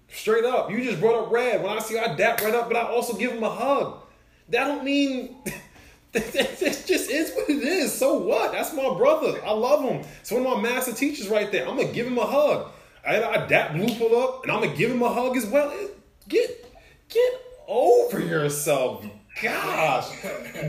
[0.07, 0.69] straight up.
[0.69, 1.63] You just brought up Red.
[1.63, 4.03] When I see, I dap right up, but I also give him a hug.
[4.49, 5.35] That don't mean
[6.13, 7.93] it just is what it is.
[7.93, 8.51] So what?
[8.51, 9.43] That's my brother.
[9.45, 10.05] I love him.
[10.21, 11.67] It's one of my master teachers right there.
[11.67, 12.71] I'm gonna give him a hug.
[13.07, 15.71] I, dap Blue pull up, and I'm gonna give him a hug as well.
[16.27, 16.73] Get
[17.09, 17.33] get
[17.67, 19.05] over yourself.
[19.41, 20.09] Gosh,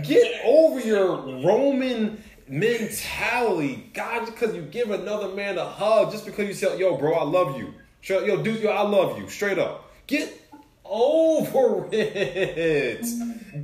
[0.02, 3.90] get over your Roman mentality.
[3.94, 7.24] God, because you give another man a hug, just because you say, "Yo, bro, I
[7.24, 7.72] love you."
[8.02, 9.28] Yo, dude, yo, I love you.
[9.28, 10.45] Straight up, get
[10.88, 13.04] over it.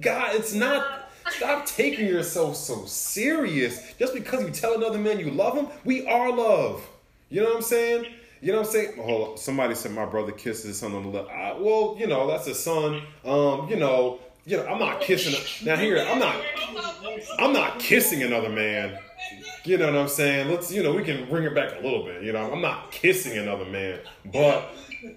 [0.01, 1.11] God, it's not.
[1.31, 3.95] Stop taking yourself so serious.
[3.99, 6.87] Just because you tell another man you love him, we are love.
[7.31, 8.07] You know what I'm saying?
[8.41, 8.97] You know what I'm saying?
[8.97, 9.39] Hold on.
[9.39, 11.21] Somebody said my brother kisses his son on the.
[11.21, 13.03] I, well, you know, that's a son.
[13.25, 15.33] Um, you know, you know, I'm not kissing.
[15.35, 16.37] A, now here, I'm not.
[17.39, 18.99] I'm not kissing another man.
[19.65, 20.51] You know what I'm saying?
[20.51, 22.23] Let's, you know, we can bring it back a little bit.
[22.25, 24.01] You know, I'm not kissing another man,
[24.33, 24.75] but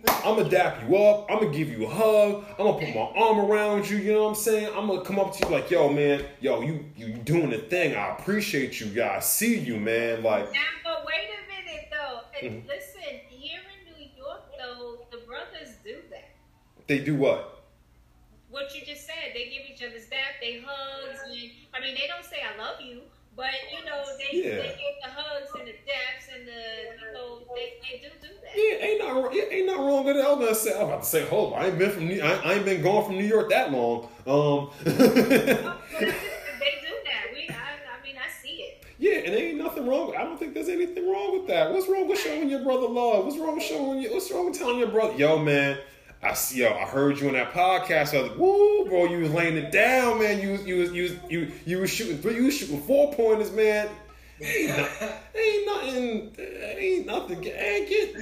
[0.07, 1.29] I'm gonna dap you up.
[1.29, 2.43] I'm gonna give you a hug.
[2.57, 3.97] I'm gonna put my arm around you.
[3.97, 4.69] You know what I'm saying?
[4.75, 7.95] I'm gonna come up to you like, yo, man, yo, you you doing the thing.
[7.95, 9.29] I appreciate you, guys.
[9.29, 10.23] See you, man.
[10.23, 12.21] Like, now, but wait a minute though.
[12.47, 12.67] Mm-hmm.
[12.67, 16.29] Listen, here in New York, though, the brothers do that.
[16.87, 17.63] They do what?
[18.49, 19.33] What you just said.
[19.33, 20.39] They give each other's dap.
[20.41, 21.19] They hugs.
[21.25, 23.01] And, I mean, they don't say "I love you."
[23.35, 24.55] But you know, they, yeah.
[24.55, 26.53] they get the hugs and the daps and the
[27.05, 28.55] you know they, they do do that.
[28.55, 30.23] Yeah, ain't not yeah, ain't not wrong with it.
[30.25, 32.21] I was gonna say I'm about to say, hold on, I ain't been from New,
[32.21, 34.07] I, I ain't been gone from New York that long.
[34.25, 35.75] Um, they do that.
[37.33, 38.85] We, I, I mean, I see it.
[38.97, 40.15] Yeah, and ain't nothing wrong.
[40.15, 41.73] I don't think there's anything wrong with that.
[41.73, 43.25] What's wrong with showing your brother love?
[43.25, 44.13] What's wrong with showing you?
[44.13, 45.77] What's wrong with telling your brother, yo, man?
[46.25, 48.17] I see, yo, I heard you on that podcast.
[48.17, 50.41] I was like, woo, bro, you was laying it down, man.
[50.41, 53.13] You was, you was, you was, you, you was shooting three, you was shooting four
[53.13, 53.89] pointers, man.
[54.41, 54.67] Ain't,
[55.65, 57.45] nothing, ain't nothing.
[57.45, 58.15] Ain't get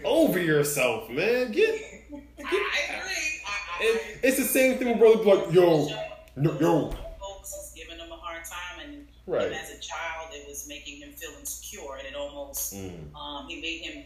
[0.04, 1.52] over yourself, man.
[1.52, 1.78] Get,
[2.10, 2.48] get.
[2.50, 3.40] I agree.
[3.80, 5.22] it, it's the same thing with brother.
[5.22, 5.88] Like, yo,
[6.36, 6.90] no, yo.
[7.20, 9.52] Folks is giving him a hard time, and right.
[9.52, 13.14] as a child, it was making him feel insecure, and it almost, mm.
[13.14, 14.04] um, he made him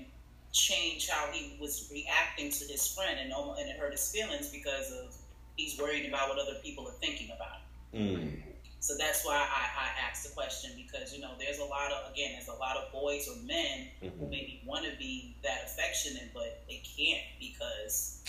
[0.53, 4.91] change how he was reacting to his friend, and and it hurt his feelings because
[4.93, 5.17] of
[5.57, 7.61] he's worried about what other people are thinking about.
[7.95, 8.43] Mm.
[8.81, 12.13] So that's why I, I asked the question because you know there's a lot of
[12.13, 14.19] again there's a lot of boys or men mm-hmm.
[14.19, 18.25] who maybe want to be that affectionate but they can't because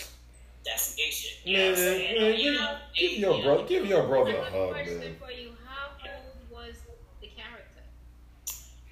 [0.66, 1.40] that's gay shit.
[1.46, 5.16] You know what I'm you know, give your brother give your brother a hug, man.
[5.20, 6.76] For you, how old was
[7.22, 7.84] the character?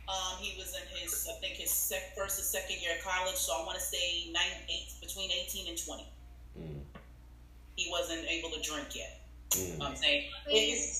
[0.09, 3.37] Um, he was in his I think his sec, first or second year of college,
[3.37, 6.09] so I want to say nine, eight, between eighteen and twenty.
[6.57, 6.81] Mm.
[7.75, 9.21] He wasn't able to drink yet.
[9.51, 9.85] Mm.
[9.85, 10.25] I'm saying.
[10.47, 10.99] It's,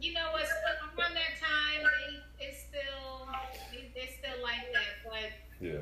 [0.00, 0.42] you know what?
[0.42, 3.30] Around that time, they, it's still
[3.94, 5.30] they, are still like that, but
[5.62, 5.78] yeah.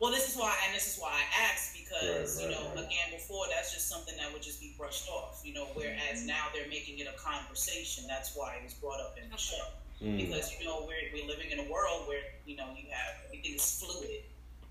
[0.00, 2.84] Well, this is why, and this is why I asked because right, you know, right.
[2.84, 5.68] again, before that's just something that would just be brushed off, you know.
[5.74, 6.26] Whereas mm-hmm.
[6.26, 8.04] now they're making it a conversation.
[8.08, 9.62] That's why it was brought up in the show
[10.02, 10.16] mm.
[10.16, 13.54] because you know we're we're living in a world where you know you have everything
[13.54, 14.22] is fluid,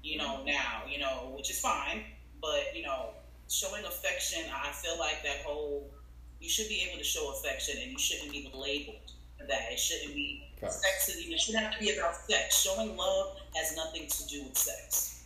[0.04, 2.04] you know now, you know, which is fine,
[2.42, 3.10] but you know,
[3.50, 5.90] showing affection, I feel like that whole
[6.40, 9.12] you should be able to show affection and you shouldn't be labeled
[9.48, 9.72] that.
[9.72, 11.10] It shouldn't be sex.
[11.10, 12.62] It shouldn't have to be about sex.
[12.62, 15.24] Showing love has nothing to do with sex.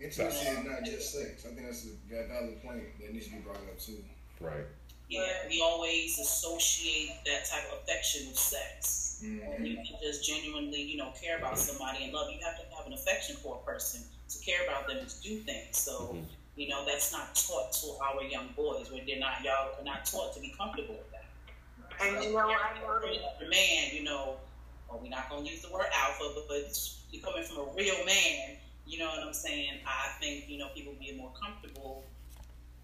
[0.00, 1.46] Intimacy is not just sex.
[1.46, 4.02] I think that's a valid point that needs to be brought up too.
[4.40, 4.64] Right.
[5.08, 9.01] Yeah, we always associate that type of affection with sex.
[9.22, 9.64] Mm-hmm.
[9.64, 12.30] You can just genuinely, you know, care about somebody and love.
[12.30, 15.22] You have to have an affection for a person to care about them and to
[15.22, 15.78] do things.
[15.78, 15.92] So.
[15.92, 16.24] Mm-hmm
[16.56, 18.90] you know, that's not taught to our young boys.
[18.90, 21.24] When they're not y'all are not taught to be comfortable with that.
[22.04, 24.36] And you know, I know the man, you know,
[24.88, 26.78] well, we're not gonna use the word alpha, but, but
[27.10, 28.56] you're coming from a real man.
[28.86, 29.80] You know what I'm saying?
[29.86, 32.04] I think you know people be more comfortable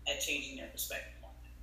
[0.08, 1.12] at changing their perspective.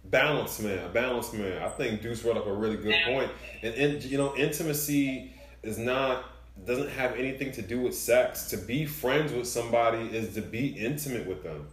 [0.09, 0.91] Balance, man.
[0.93, 1.61] Balance, man.
[1.61, 3.31] I think Deuce brought up a really good point.
[3.63, 5.33] And, and you know, intimacy
[5.63, 6.25] is not
[6.65, 8.49] doesn't have anything to do with sex.
[8.49, 11.67] To be friends with somebody is to be intimate with them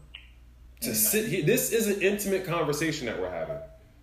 [0.83, 0.97] to mm-hmm.
[0.97, 1.45] sit here.
[1.45, 3.59] This is an intimate conversation that we're having.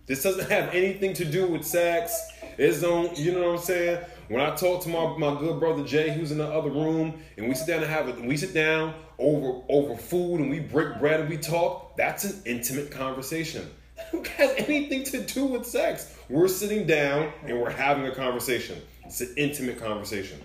[0.06, 2.20] This doesn't have anything to do with sex.
[2.58, 4.04] It's don't, you know what I'm saying?
[4.28, 7.48] When I talk to my, my good brother Jay, who's in the other room, and
[7.48, 10.98] we sit down and have it, we sit down over over food and we break
[10.98, 11.96] bread and we talk.
[11.96, 13.68] That's an intimate conversation.
[14.10, 16.16] Who has anything to do with sex?
[16.28, 18.80] We're sitting down and we're having a conversation.
[19.04, 20.40] It's an intimate conversation.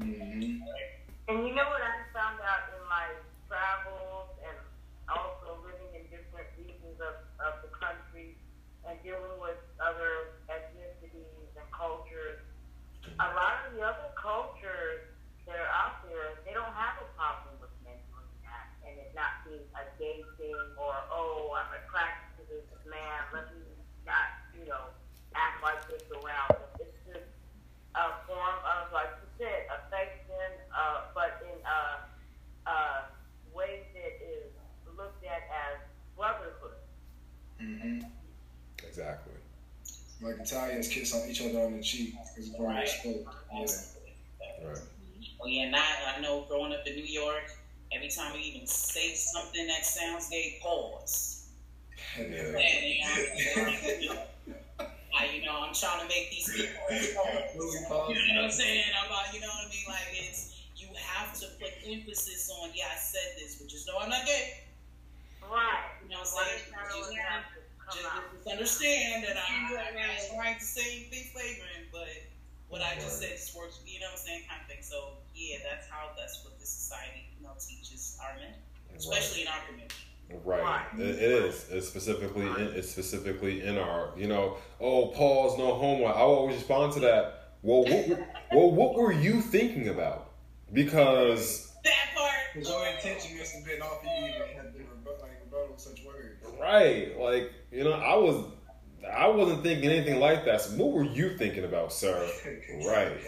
[0.00, 0.62] Mm-hmm.
[1.28, 3.06] And you know what I found out in my
[3.48, 4.56] travels and
[5.08, 5.58] also
[9.08, 12.44] dealing with other ethnicities and cultures.
[13.16, 15.08] A lot of the other cultures
[15.48, 19.16] that are out there, they don't have a problem with men doing that, and it
[19.16, 23.32] not being a gay thing or oh, I'm attracted to this man.
[23.32, 23.64] Let me
[24.04, 24.92] not, you know,
[25.32, 26.84] act like this around him.
[26.84, 27.32] It's just
[27.96, 31.80] a form of, like you said, affection, uh, but in a,
[32.68, 32.76] a
[33.56, 34.52] way that is
[35.00, 35.80] looked at as
[36.12, 36.76] brotherhood.
[37.88, 38.86] Mm-hmm.
[38.86, 39.34] Exactly.
[40.20, 42.88] Like Italians kiss on each other on the cheek because Brian right.
[42.88, 43.34] spoke.
[43.52, 44.68] Yeah.
[44.68, 44.78] Right.
[45.38, 45.82] Well, yeah, not
[46.16, 47.52] I know growing up in New York,
[47.92, 51.46] every time we even say something that sounds gay, pause.
[52.18, 52.24] Yeah.
[52.26, 54.22] And, you know,
[55.14, 58.10] I, you know, I'm trying to make these people pause.
[58.10, 58.84] You know what I'm saying?
[59.00, 59.84] I'm like, you know what I mean?
[59.86, 62.70] Like it's you have to put emphasis on.
[62.74, 64.64] Yeah, I said this, but just know I'm not gay.
[65.42, 65.84] Right.
[66.02, 66.44] You know what Why
[67.88, 68.04] I'm saying?
[68.04, 71.08] is that Just, always have to come just, understand that I'm not trying to say
[71.08, 72.08] anything flagrant, but
[72.68, 73.80] what I just said just works.
[73.86, 74.42] You know what I'm saying?
[74.48, 74.82] Kind of thing.
[74.82, 78.54] So yeah, that's how that's what this society you know teaches our men,
[78.96, 79.94] especially in our community.
[80.44, 80.84] Right.
[80.98, 81.66] It, it is.
[81.70, 86.04] It's specifically in, it's specifically in our, you know, oh, Paul's no homo.
[86.04, 87.54] I always respond to that.
[87.62, 88.08] Well, what,
[88.52, 90.32] well, what were you thinking about?
[90.72, 92.30] Because, That part.
[92.54, 95.18] Because your intention must have been off you even had to rebut,
[95.52, 96.44] like, rebuttal such words.
[96.60, 98.44] right, like, you know, I was,
[99.12, 100.60] I wasn't thinking anything like that.
[100.60, 102.28] So what were you thinking about, sir?
[102.86, 103.18] Right.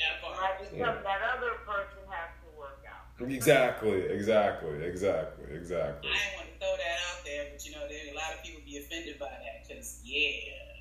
[0.00, 0.36] That part.
[0.40, 3.30] Might be something that other person has to work out.
[3.30, 6.08] exactly, exactly, exactly, exactly.
[6.08, 8.42] I didn't want to throw that out there, but you know, there a lot of
[8.42, 10.79] people be offended by that because yeah.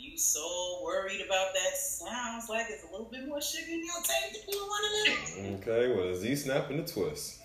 [0.00, 1.76] You so worried about that?
[1.76, 4.92] Sounds like it's a little bit more sugar in your tank to pull one of
[5.04, 5.54] them.
[5.60, 7.44] Okay, well, Z snapping the twist.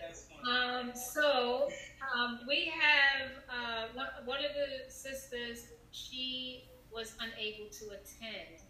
[0.00, 0.50] That's funny.
[0.50, 1.68] Um, so
[2.16, 5.66] um, we have uh, one, one of the sisters.
[5.90, 8.62] She was unable to attend,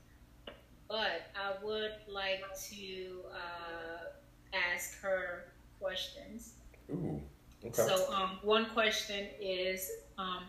[0.88, 6.54] but I would like to uh, ask her questions.
[6.90, 7.20] Ooh,
[7.64, 7.72] okay.
[7.72, 10.44] So, um, one question is, um,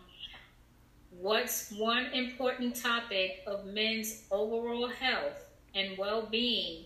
[1.10, 5.44] what's one important topic of men's overall health
[5.74, 6.84] and well-being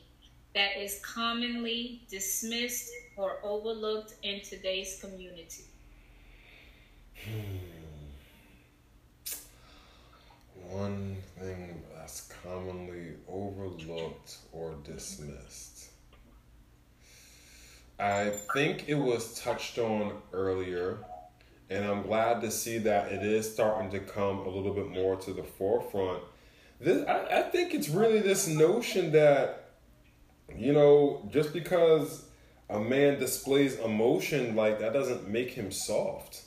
[0.54, 5.64] that is commonly dismissed or overlooked in today's community?
[10.68, 15.69] One thing that's commonly overlooked or dismissed.
[18.00, 20.98] I think it was touched on earlier,
[21.68, 25.16] and I'm glad to see that it is starting to come a little bit more
[25.16, 26.22] to the forefront.
[26.80, 29.72] This, I, I think it's really this notion that,
[30.56, 32.24] you know, just because
[32.70, 36.42] a man displays emotion, like that doesn't make him soft.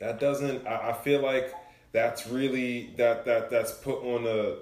[0.00, 0.66] That doesn't.
[0.66, 1.52] I, I feel like
[1.92, 4.56] that's really that that that's put on a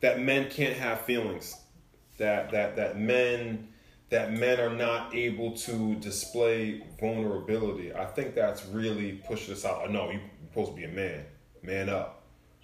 [0.00, 1.56] that men can't have feelings.
[2.18, 3.68] That that that men
[4.10, 7.94] that men are not able to display vulnerability.
[7.94, 9.90] I think that's really pushed us out.
[9.90, 11.24] No, you're supposed to be a man.
[11.62, 12.22] Man up.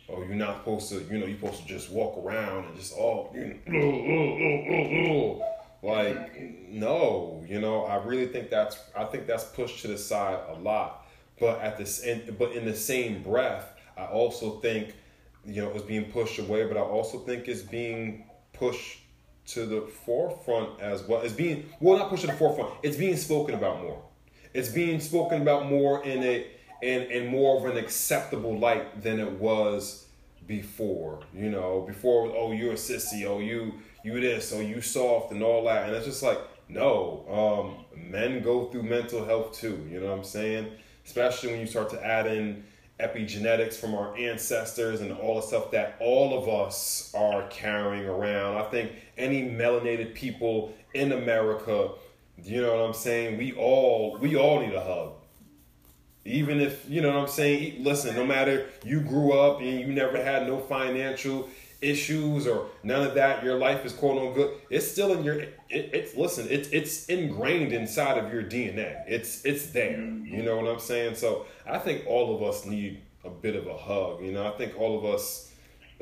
[0.08, 2.94] Oh, you're not supposed to, you know, you're supposed to just walk around and just
[2.94, 9.26] all, you know, oh, oh, like, no, you know, I really think that's, I think
[9.26, 11.06] that's pushed to the side a lot.
[11.40, 14.94] But at this, in, but in the same breath, I also think,
[15.44, 19.00] you know, it's being pushed away, but I also think it's being pushed
[19.46, 21.20] to the forefront as well.
[21.22, 22.74] It's being well, not pushed to the forefront.
[22.82, 24.02] It's being spoken about more.
[24.52, 26.46] It's being spoken about more in a
[26.82, 30.06] in in more of an acceptable light than it was
[30.46, 31.20] before.
[31.34, 33.74] You know, before oh you're a sissy, oh you
[34.04, 36.38] you this, oh you soft and all that, and it's just like
[36.68, 37.24] no.
[37.96, 39.86] Um, men go through mental health too.
[39.90, 40.72] You know what I'm saying?
[41.04, 42.64] Especially when you start to add in
[43.00, 48.56] epigenetics from our ancestors and all the stuff that all of us are carrying around.
[48.56, 51.90] I think any melanated people in America,
[52.42, 53.38] you know what I'm saying?
[53.38, 55.12] We all we all need a hug.
[56.24, 57.84] Even if, you know what I'm saying?
[57.84, 61.48] Listen, no matter you grew up and you never had no financial
[61.86, 64.50] issues or none of that, your life is quote unquote good.
[64.70, 69.02] It's still in your it, it's listen, it's it's ingrained inside of your DNA.
[69.06, 69.98] It's it's there.
[69.98, 71.14] You know what I'm saying?
[71.14, 74.22] So I think all of us need a bit of a hug.
[74.22, 75.52] You know, I think all of us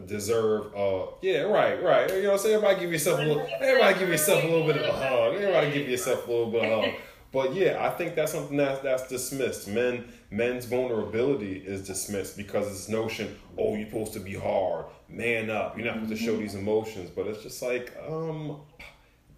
[0.06, 2.10] deserve uh yeah, right, right.
[2.10, 2.54] You know what I'm saying?
[2.56, 5.34] Everybody give yourself a little everybody give yourself a little bit of a hug.
[5.34, 6.94] Everybody give yourself a little bit of a hug.
[7.34, 9.66] But yeah, I think that's something that's that's dismissed.
[9.66, 15.50] Men men's vulnerability is dismissed because this notion, oh, you're supposed to be hard, man
[15.50, 17.10] up, you're not supposed to show these emotions.
[17.10, 18.58] But it's just like, um,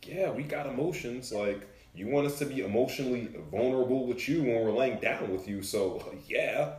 [0.02, 1.32] yeah, we got emotions.
[1.32, 5.48] Like you want us to be emotionally vulnerable with you when we're laying down with
[5.48, 5.62] you.
[5.62, 6.74] So yeah,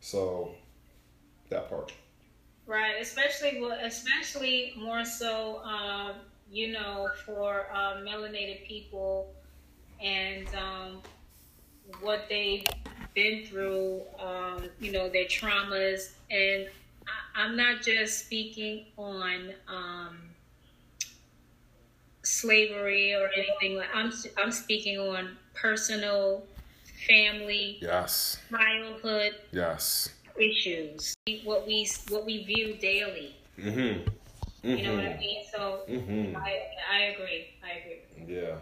[0.00, 0.54] so
[1.50, 1.92] that part.
[2.66, 6.12] Right, especially well, especially more so, um,
[6.50, 9.28] you know, for uh, melanated people
[10.00, 11.02] and um,
[12.00, 12.66] what they've
[13.14, 16.12] been through, um, you know, their traumas.
[16.30, 16.68] And
[17.06, 20.18] I, I'm not just speaking on um,
[22.24, 23.88] slavery or anything like.
[23.94, 26.44] I'm I'm speaking on personal
[27.08, 28.38] family, Yes.
[28.50, 30.08] childhood Yes.
[30.38, 31.14] issues.
[31.44, 33.36] What we what we view daily.
[33.58, 34.08] Mhm.
[34.62, 35.18] You know what I Mhm.
[35.18, 35.44] mean?
[35.52, 36.36] So Mhm.
[36.36, 37.54] I I agree.
[37.62, 38.34] I agree.
[38.36, 38.58] Yeah.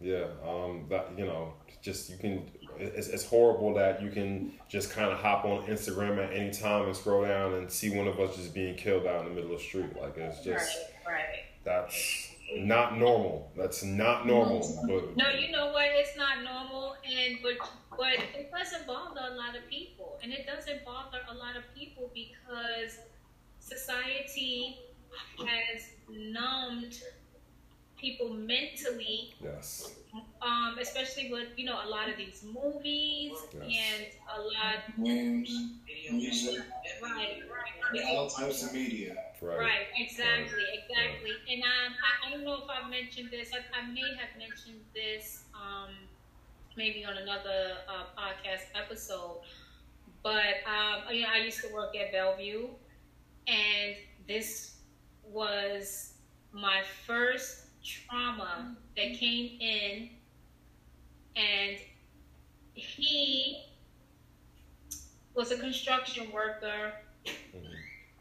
[0.00, 0.26] Yeah.
[0.46, 0.86] Um.
[0.88, 2.50] That you know, just you can.
[2.78, 6.84] It's, it's horrible that you can just kind of hop on Instagram at any time
[6.86, 9.52] and scroll down and see one of us just being killed out in the middle
[9.52, 9.96] of the street.
[9.98, 10.76] Like it's just
[11.06, 11.44] right, right.
[11.64, 13.50] that's not normal.
[13.56, 14.60] That's not normal.
[14.86, 15.86] But No, you know what?
[15.88, 17.54] It's not normal, and but
[17.96, 21.62] but it doesn't bother a lot of people, and it doesn't bother a lot of
[21.74, 22.98] people because
[23.58, 24.78] society
[25.38, 27.00] has numbed
[28.06, 29.96] people mentally, yes.
[30.42, 33.62] um, especially with you know a lot of these movies Yes.
[33.90, 34.02] and
[34.36, 34.78] a lot.
[34.96, 35.50] Memes,
[35.86, 36.62] Video music,
[37.02, 38.04] Right, right.
[38.14, 39.16] all types of media.
[39.42, 39.58] Right.
[39.58, 41.32] Right, exactly, exactly.
[41.50, 43.50] And um, I, I don't know if I've mentioned this.
[43.52, 45.90] I, I may have mentioned this um,
[46.76, 49.40] maybe on another uh, podcast episode.
[50.22, 52.68] But um, you know, I used to work at Bellevue,
[53.48, 53.96] and
[54.28, 54.76] this
[55.30, 56.14] was
[56.52, 60.08] my first trauma that came in,
[61.36, 61.78] and
[62.74, 63.62] he
[65.34, 66.92] was a construction worker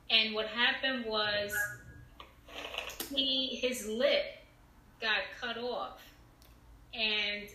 [0.09, 1.53] and what happened was
[3.13, 4.23] he his lip
[5.01, 6.01] got cut off
[6.93, 7.47] and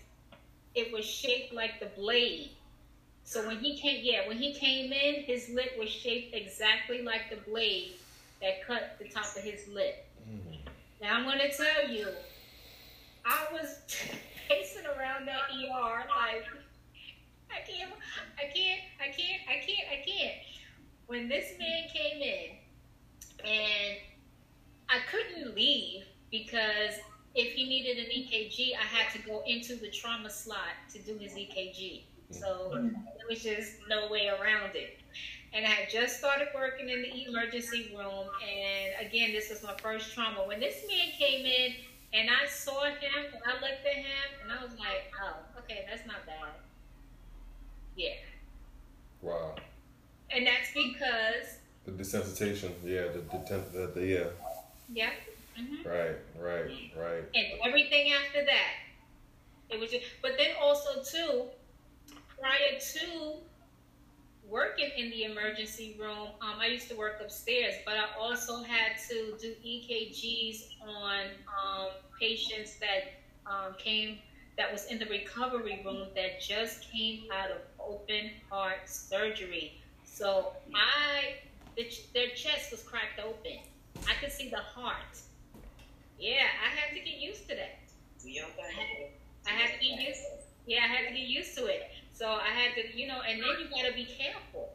[0.74, 2.50] it was shaped like the blade
[3.24, 7.28] so when he came yeah when he came in his lip was shaped exactly like
[7.30, 7.92] the blade
[8.40, 10.06] that cut the top of his lip.
[11.00, 12.08] Now i'm going to tell you
[13.24, 13.78] i was
[14.48, 16.44] pacing around that er like
[17.50, 17.90] i can't
[18.38, 20.36] i can't i can't i can't i can't
[21.06, 22.60] when this man came in
[23.44, 23.96] and
[24.88, 26.94] I couldn't leave because
[27.34, 31.16] if he needed an EKG, I had to go into the trauma slot to do
[31.16, 32.02] his EKG.
[32.30, 34.99] So there was just no way around it.
[35.52, 38.26] And I had just started working in the emergency room.
[38.40, 40.46] And again, this was my first trauma.
[40.46, 41.72] When this man came in
[42.12, 45.84] and I saw him and I looked at him and I was like, oh, okay,
[45.88, 46.54] that's not bad.
[47.96, 48.14] Yeah.
[49.22, 49.56] Wow.
[50.30, 52.72] And that's because, The desensitization.
[52.84, 53.08] Yeah.
[53.08, 54.24] The the, the, the yeah.
[54.92, 55.10] yeah.
[55.56, 56.16] hmm Right.
[56.38, 56.70] Right.
[56.96, 57.24] Right.
[57.34, 58.72] and everything after that.
[59.68, 61.44] It was just, but then also too,
[62.40, 63.32] prior to
[64.50, 68.98] working in the emergency room, um, I used to work upstairs, but I also had
[69.08, 71.88] to do EKGs on um,
[72.18, 73.14] patients that
[73.46, 74.18] um, came
[74.56, 79.80] that was in the recovery room that just came out of open heart surgery.
[80.04, 81.36] So I,
[81.76, 83.60] the, their chest was cracked open.
[84.06, 85.18] I could see the heart.
[86.18, 87.78] Yeah, I had to get used to that.
[88.22, 89.12] Your thing.
[89.46, 90.20] I had to get used.
[90.66, 91.90] Yeah, I had to get used to it.
[92.20, 94.68] So I had to, you know, and then you gotta be careful.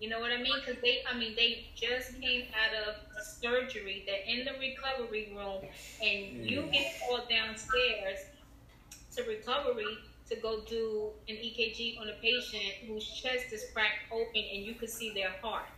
[0.00, 0.58] You know what I mean?
[0.58, 4.02] Because they, I mean, they just came out of surgery.
[4.04, 5.62] They're in the recovery room,
[6.02, 8.18] and you get called downstairs
[9.14, 9.96] to recovery
[10.28, 14.74] to go do an EKG on a patient whose chest is cracked open, and you
[14.74, 15.68] can see their heart.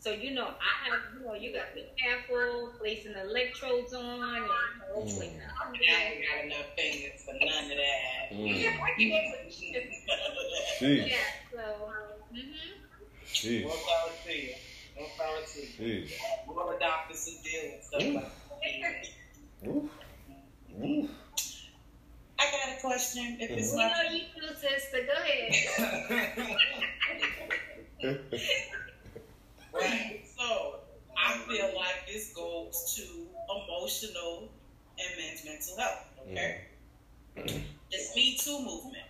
[0.00, 4.50] So you know, I have, you know, you gotta be careful placing electrodes on, and
[4.94, 8.32] hopefully, I ain't got enough fingers for none of that.
[8.32, 8.46] Mm.
[8.62, 9.50] yeah, I can't.
[10.80, 11.06] Jeez.
[11.06, 11.16] Yeah,
[11.52, 11.92] so,
[12.32, 12.80] hmm
[13.26, 13.62] Jeez.
[13.62, 14.54] More power to you.
[14.96, 15.66] More power to you.
[16.06, 16.12] Jeez.
[16.46, 19.68] More doctors who deal with stuff like.
[19.68, 19.90] Oof.
[20.82, 21.10] Oof.
[22.38, 23.36] I got a question.
[23.38, 25.00] If it's we not know you do, sister.
[25.06, 25.52] Go ahead.
[29.72, 30.22] Right.
[30.38, 30.80] So
[31.16, 33.02] I feel like this goes to
[33.50, 34.48] emotional
[34.98, 36.06] and men's mental health.
[36.30, 36.60] Okay.
[37.36, 37.62] Mm.
[37.90, 39.04] This Me Too movement.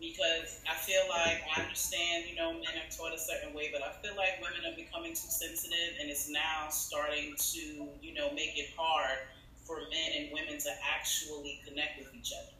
[0.00, 3.80] Because I feel like I understand, you know, men are taught a certain way, but
[3.82, 8.30] I feel like women are becoming too sensitive and it's now starting to, you know,
[8.34, 9.18] make it hard
[9.64, 12.52] for men and women to actually connect with each other.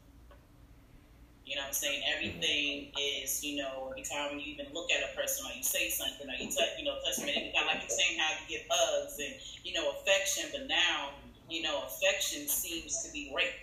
[1.46, 2.02] You know what I'm saying?
[2.16, 5.90] Everything is, you know, every time you even look at a person or you say
[5.90, 8.66] something or you touch, you know, touch them, kind like you're saying how you get
[8.70, 11.10] hugs and, you know, affection, but now,
[11.50, 13.60] you know, affection seems to be rape.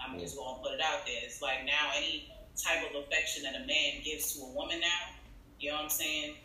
[0.00, 1.20] I'm just going to put it out there.
[1.22, 5.12] It's like now any type of affection that a man gives to a woman now,
[5.58, 6.36] you know what I'm saying,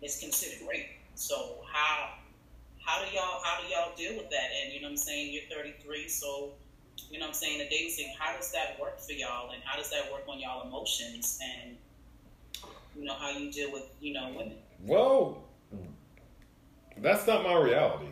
[0.00, 0.88] is considered rape.
[1.14, 2.14] So how
[2.84, 4.48] how do y'all how do y'all deal with that?
[4.62, 6.52] And you know what I'm saying, you're 33, so
[7.10, 9.62] you know what I'm saying, the dating scene, how does that work for y'all and
[9.64, 11.76] how does that work on y'all emotions and
[12.96, 14.56] you know how you deal with, you know, women?
[14.84, 15.42] Well,
[16.98, 18.06] that's not my reality.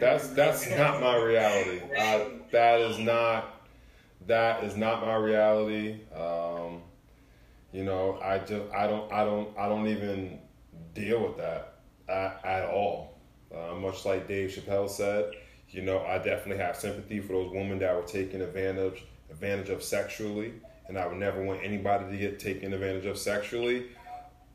[0.00, 1.80] That's that's not my reality.
[1.96, 3.66] I, that is not
[4.26, 6.00] that is not my reality.
[6.14, 6.82] Um,
[7.72, 10.38] you know, I just I don't I don't I don't even
[10.94, 11.74] deal with that
[12.08, 13.18] at, at all.
[13.54, 15.30] Uh, much like Dave Chappelle said,
[15.72, 19.82] you know, I definitely have sympathy for those women that were taken advantage advantage of
[19.82, 20.52] sexually,
[20.86, 23.86] and I would never want anybody to get taken advantage of sexually.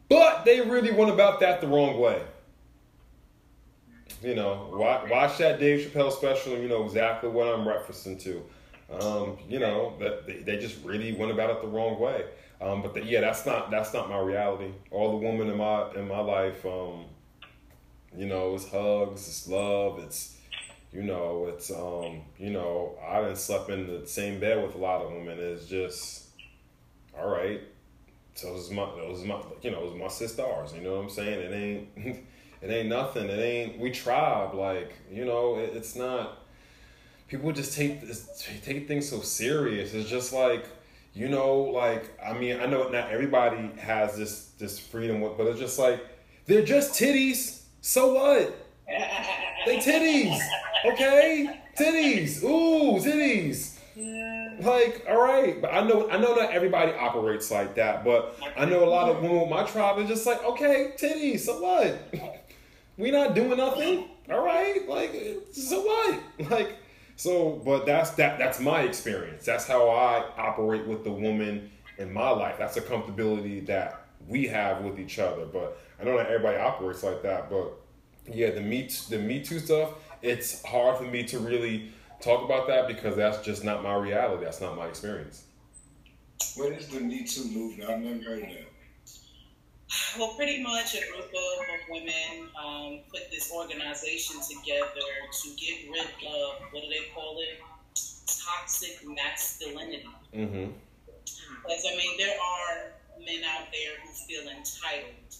[0.08, 2.22] But they really went about that the wrong way.
[4.22, 8.22] You know, watch, watch that Dave Chappelle special, and you know exactly what I'm referencing
[8.22, 8.44] to.
[8.90, 12.24] Um, you know that they, they just really went about it the wrong way.
[12.62, 14.72] Um, but the, yeah, that's not that's not my reality.
[14.92, 17.06] All the women in my in my life, um,
[18.16, 20.37] you know, it's hugs, it's love, it's
[20.98, 24.80] you know, it's um, you know, I didn't slept in the same bed with a
[24.80, 25.38] lot of women.
[25.40, 26.24] It's just
[27.16, 27.62] all right.
[28.34, 31.04] So it's my it was my you know, it was my sisters, you know what
[31.04, 31.40] I'm saying?
[31.40, 32.26] It ain't
[32.64, 33.30] it ain't nothing.
[33.30, 36.40] It ain't we tribe, like, you know, it, it's not
[37.28, 39.94] people just take this, take things so serious.
[39.94, 40.66] It's just like
[41.14, 45.60] you know, like I mean, I know not everybody has this this freedom, but it's
[45.60, 46.04] just like
[46.48, 47.62] they're just titties.
[47.82, 48.66] So what?
[49.68, 50.40] they titties,
[50.86, 51.62] okay?
[51.78, 53.74] Titties, ooh, titties.
[54.60, 58.66] Like, all right, but I know I know not everybody operates like that, but I
[58.66, 61.42] know a lot of women with my tribe are just like, okay, titties.
[61.42, 62.00] So what?
[62.98, 64.10] we not doing nothing.
[64.30, 66.20] All right, like, so what?
[66.52, 66.78] Like
[67.18, 68.38] so, but that's that.
[68.38, 69.44] That's my experience.
[69.44, 72.58] That's how I operate with the woman in my life.
[72.60, 75.46] That's a comfortability that we have with each other.
[75.46, 77.50] But I know not everybody operates like that.
[77.50, 77.74] But
[78.32, 79.94] yeah, the me the Me Too stuff.
[80.22, 84.44] It's hard for me to really talk about that because that's just not my reality.
[84.44, 85.44] That's not my experience.
[86.56, 87.90] What is the Me Too movement?
[87.90, 88.68] I've never heard of that.
[90.18, 95.08] Well, pretty much a group of, of women um, put this organization together
[95.44, 97.60] to get rid of what do they call it?
[98.28, 100.10] Toxic masculinity.
[100.36, 100.72] Mm-hmm.
[101.64, 105.36] Because I mean, there are men out there who feel entitled.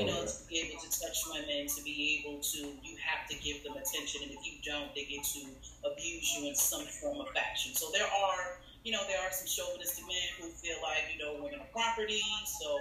[0.00, 3.36] You know, to be able to touch women, to be able to, you have to
[3.38, 5.40] give them attention, and if you don't, they get to
[5.84, 7.74] abuse you in some form of fashion.
[7.74, 11.42] So there are, you know, there are some chauvinistic men who feel like, you know,
[11.42, 12.22] women are property,
[12.60, 12.80] so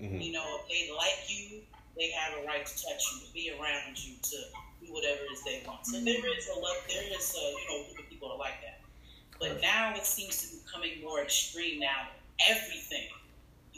[0.00, 0.20] Mm-hmm.
[0.20, 1.60] You know, if they like you,
[1.96, 4.36] they have a right to touch you, to be around you, to
[4.80, 5.84] do whatever it is they want.
[5.84, 8.60] So there is a lot, there is a you know group of people are like
[8.62, 8.80] that.
[9.38, 11.80] But now it seems to be becoming more extreme.
[11.80, 12.08] Now
[12.48, 13.08] everything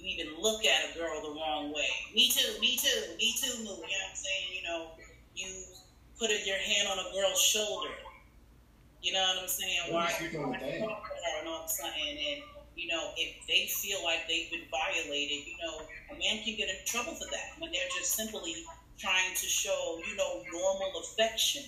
[0.02, 1.88] you even look at a girl the wrong way.
[2.14, 3.58] Me too, me too, me too.
[3.58, 4.48] You know what I'm saying?
[4.56, 4.86] You know,
[5.36, 5.46] you
[6.18, 7.94] put your hand on a girl's shoulder.
[9.00, 9.78] You know what I'm saying?
[9.90, 10.06] Why?
[10.06, 12.42] are you And all of a sudden, and
[12.74, 16.68] you know, if they feel like they've been violated, you know, a man can get
[16.68, 18.54] in trouble for that when they're just simply
[18.98, 21.62] trying to show, you know, normal affection.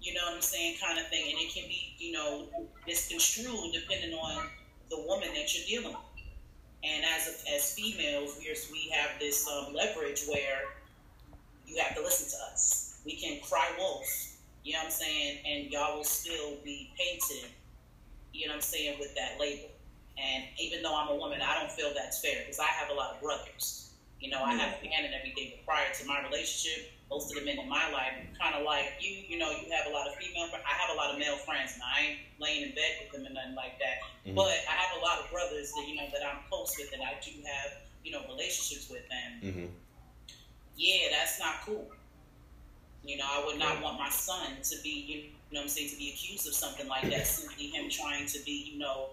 [0.00, 2.48] You know what I'm saying, kind of thing, and it can be, you know,
[2.86, 4.48] misconstrued depending on
[4.90, 6.11] the woman that you're dealing with.
[6.84, 10.74] And as as females, we are, we have this um, leverage where
[11.66, 13.00] you have to listen to us.
[13.04, 14.06] We can cry wolf,
[14.64, 17.50] you know what I'm saying, and y'all will still be painted,
[18.32, 19.70] you know what I'm saying, with that label.
[20.18, 22.94] And even though I'm a woman, I don't feel that's fair because I have a
[22.94, 23.92] lot of brothers.
[24.20, 25.52] You know, I have a man and everything.
[25.56, 28.96] But prior to my relationship, most of the men in my life, kind of like
[29.00, 30.48] you, you know, you have a lot of female.
[30.48, 33.26] I have a lot of male friends, and I ain't laying in bed with them
[33.26, 34.00] and nothing like that.
[34.24, 34.34] Mm-hmm.
[34.34, 37.02] But I have a lot of brothers that you know that I'm close with, and
[37.04, 39.30] I do have you know relationships with them.
[39.44, 39.68] Mm-hmm.
[40.80, 41.92] Yeah, that's not cool.
[43.04, 45.96] You know, I would not want my son to be, you know, I'm saying, to
[45.96, 47.26] be accused of something like that.
[47.26, 49.10] Simply him trying to be, you know,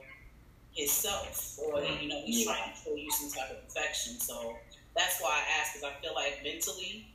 [0.73, 4.19] himself, or you know, he's trying to show you some type of perfection.
[4.19, 4.55] So
[4.95, 7.07] that's why I ask, because I feel like mentally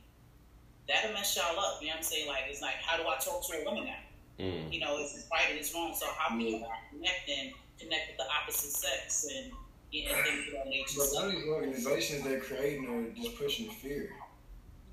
[0.87, 1.81] that'll mess y'all up.
[1.81, 2.27] You know what I'm saying?
[2.27, 4.43] Like it's like, how do I talk to a woman now?
[4.43, 4.71] Mm.
[4.71, 5.93] You know, it's right and it's wrong.
[5.95, 9.51] So how can you connect and connect with the opposite sex and
[9.91, 10.99] you know, things of that nature?
[10.99, 14.09] But none of these organizations they're creating are just pushing fear.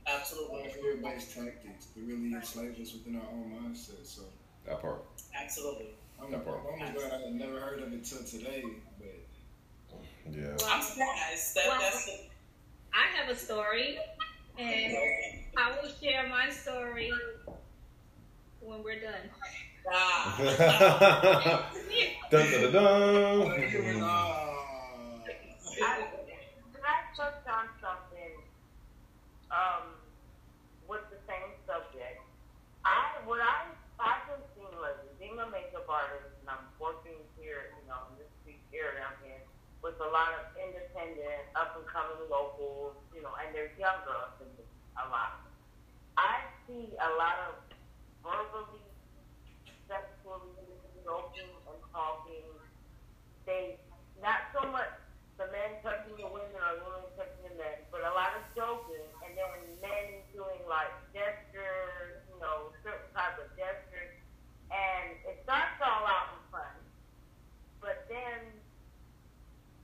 [0.06, 0.68] Absolutely.
[0.68, 4.04] Fear-based tactics to really enslave us within our own mindset.
[4.04, 4.22] So
[4.66, 5.04] that part.
[5.34, 5.94] Absolutely.
[6.20, 6.60] I'm, that part.
[6.80, 8.64] I'm glad I never heard of it till today,
[8.98, 9.16] but
[10.30, 10.54] yeah.
[10.58, 11.54] Well, I'm surprised.
[11.56, 12.12] That, well, that's the...
[12.94, 13.98] I have a story,
[14.58, 14.96] and
[15.56, 17.12] I will share my story
[18.60, 19.30] when we're done.
[19.86, 20.34] Wow.
[22.30, 22.82] dun, dun, dun, dun.
[25.82, 26.06] I,
[26.82, 28.34] I touched on something
[29.50, 29.94] um,
[30.88, 32.20] with the same subject.
[32.84, 33.70] I what I
[34.02, 38.18] I've been seeing lately, being a makeup artist, and I'm working here, you know, in
[38.18, 39.38] this big area down here,
[39.78, 44.10] with a lot of independent, up and coming locals, you know, and they're younger
[44.41, 44.41] than me,
[44.96, 45.40] a lot.
[46.16, 47.54] I see a lot of
[48.22, 48.84] verbally,
[49.88, 50.62] sexually,
[51.02, 52.46] joking and talking
[53.46, 53.74] they
[54.22, 54.86] not so much
[55.34, 59.02] the men touching the women or women touching the men, but a lot of joking,
[59.26, 59.50] and then
[59.82, 64.14] men doing like gestures, you know, certain type of gestures,
[64.70, 66.74] and it starts all out in fun,
[67.82, 68.54] but then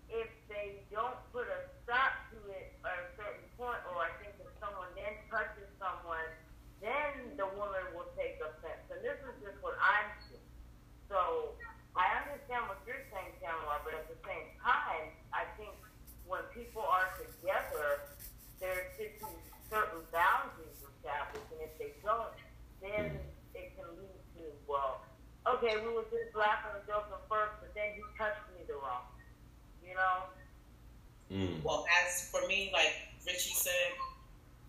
[0.06, 4.38] if they don't put a stop to it at a certain point, or I think
[4.38, 6.28] if someone then touches someone,
[6.78, 8.86] then the woman will take offense.
[8.88, 10.48] And this is just what I'm seeing.
[11.10, 11.52] So
[11.98, 15.74] I understand what you're saying, Tamara, but at the same time, I think
[16.28, 18.06] when people are together,
[18.60, 19.32] there should be
[19.66, 22.36] certain boundaries established, and if they don't,
[22.78, 23.18] then
[23.56, 25.02] it can lead to, well,
[25.56, 29.08] okay, we were just laughing and joking first, but then he touched me the wrong.
[29.80, 30.16] You know?
[31.32, 31.62] Mm.
[31.64, 32.92] Well, as for me, like
[33.26, 33.92] Richie said,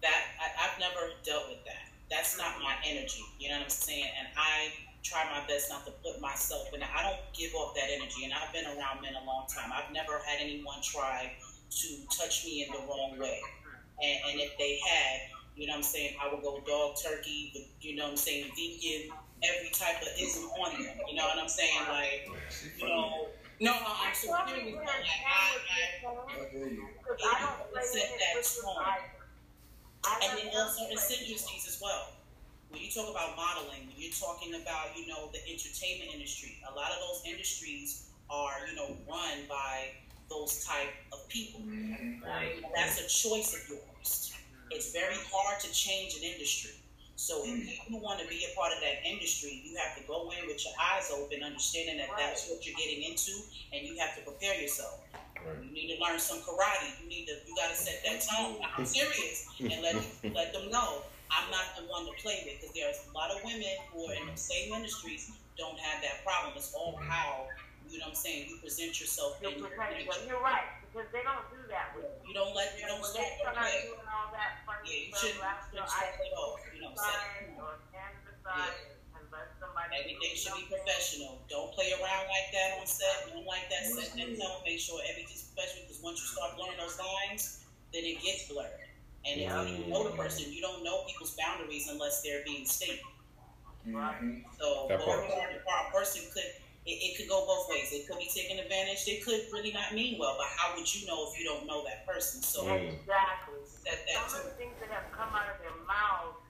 [0.01, 1.91] that I, I've never dealt with that.
[2.09, 3.23] That's not my energy.
[3.39, 4.07] You know what I'm saying?
[4.17, 4.71] And I
[5.03, 6.87] try my best not to put myself in it.
[6.89, 8.25] I don't give off that energy.
[8.25, 9.71] And I've been around men a long time.
[9.73, 11.31] I've never had anyone try
[11.69, 13.39] to touch me in the wrong way.
[14.01, 15.19] And, and if they had,
[15.55, 18.51] you know what I'm saying, I would go dog turkey, you know what I'm saying,
[18.55, 19.11] vegan,
[19.43, 20.93] every type of ism on them.
[21.07, 21.79] You know what I'm saying?
[21.89, 22.27] Like,
[22.77, 23.27] you know,
[23.59, 24.75] no, no, I'm so serious.
[24.75, 25.59] Like, I,
[26.07, 26.87] I, I feel you.
[27.09, 28.83] I don't play Set with that it tone.
[30.23, 32.13] and then know also what- insidiousities as well.
[32.69, 36.75] When you talk about modeling, when you're talking about, you know, the entertainment industry, a
[36.75, 39.89] lot of those industries are, you know, run by
[40.29, 41.61] those type of people.
[41.61, 42.23] Mm-hmm.
[42.23, 42.61] Right?
[42.75, 44.33] That's a choice of yours.
[44.69, 46.71] It's very hard to change an industry.
[47.19, 47.67] So if mm.
[47.91, 50.63] you want to be a part of that industry, you have to go in with
[50.63, 53.35] your eyes open, understanding that that's what you're getting into,
[53.75, 55.03] and you have to prepare yourself.
[55.35, 55.59] Right.
[55.59, 56.95] You need to learn some karate.
[57.03, 58.63] You need to, you got to set that tone.
[58.77, 59.99] I'm serious, and let
[60.31, 63.43] let them know I'm not the one to play with because there's a lot of
[63.43, 64.71] women who are in the mm-hmm.
[64.71, 65.29] same industries
[65.59, 66.55] don't have that problem.
[66.55, 67.11] It's all mm-hmm.
[67.11, 67.51] how
[67.91, 68.47] you know what I'm saying.
[68.47, 71.93] You present yourself You're in your pretending, but you're right, because they don't do that
[71.95, 73.79] with You don't let you don't when start they to start play.
[73.85, 76.57] doing all that funny Yeah, you shouldn't, laughter, shouldn't I start it off.
[76.73, 78.75] You know, set sign or stand aside
[79.15, 79.89] and let somebody.
[79.93, 81.41] Everything should be professional.
[81.49, 83.29] Don't play around like that on set.
[83.29, 84.59] Don't like that set that tone.
[84.65, 87.63] Make sure everything's professional because once you start blurring those lines,
[87.93, 88.89] then it gets blurred.
[89.27, 92.65] And if you don't know the person, you don't know people's boundaries unless they're being
[92.65, 93.03] stated.
[93.85, 94.43] Mhm.
[94.57, 95.29] So That going part.
[95.39, 96.49] around the bar, a person could
[96.89, 97.93] it, it could go both ways.
[97.93, 99.05] They could be taking advantage.
[99.05, 100.33] They could really not mean well.
[100.41, 102.41] But how would you know if you don't know that person?
[102.41, 102.89] So Mm.
[102.97, 103.61] Exactly.
[103.85, 106.41] that that Some of the things that have come out of their mouths,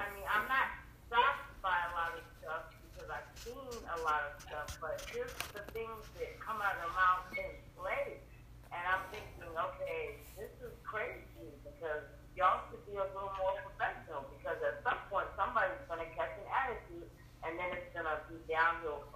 [0.00, 0.68] I mean, I'm not
[1.12, 5.36] shocked by a lot of stuff because I've seen a lot of stuff, but just
[5.52, 8.20] the things that come out of their mouth in play.
[8.72, 12.04] And I'm thinking, okay, this is crazy because
[12.36, 16.36] y'all should be a little more professional because at some point somebody's going to catch
[16.36, 17.08] an attitude
[17.46, 19.15] and then it's going to be downhill from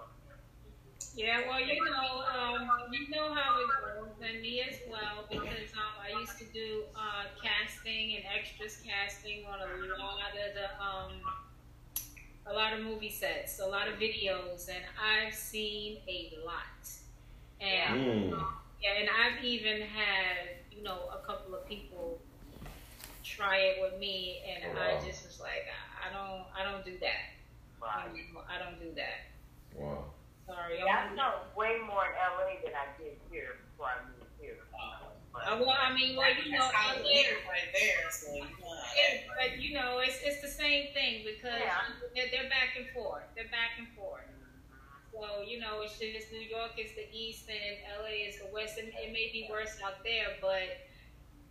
[1.15, 5.71] Yeah, well, you know, um, you know how it goes, and me as well, because
[5.75, 10.83] um, I used to do uh, casting and extras casting on a lot of the
[10.83, 11.11] um,
[12.47, 16.61] a lot of movie sets, a lot of videos, and I've seen a lot.
[17.59, 18.45] And Mm.
[18.81, 22.19] yeah, and I've even had you know a couple of people
[23.23, 26.83] try it with me, and Oh, I just was like, I, I don't, I don't
[26.85, 27.35] do that.
[28.15, 29.31] You know, I don't do that.
[29.75, 30.05] Wow.
[30.51, 30.79] Sorry.
[30.79, 34.57] Yeah, I'm- know way more in LA than I did here before I moved here.
[35.33, 38.11] But- Uh, well, I mean, well, you know, That's how LA, weird right there.
[38.11, 41.81] So you know, yeah, but you know, it's it's the same thing because Yeah.
[42.13, 43.23] they're, they're back and forth.
[43.33, 44.25] They're back and forth.
[45.13, 48.77] So you know, it's just New York is the east and LA is the west,
[48.77, 50.85] and it may be worse out there, but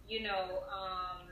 [0.07, 1.31] you know, um,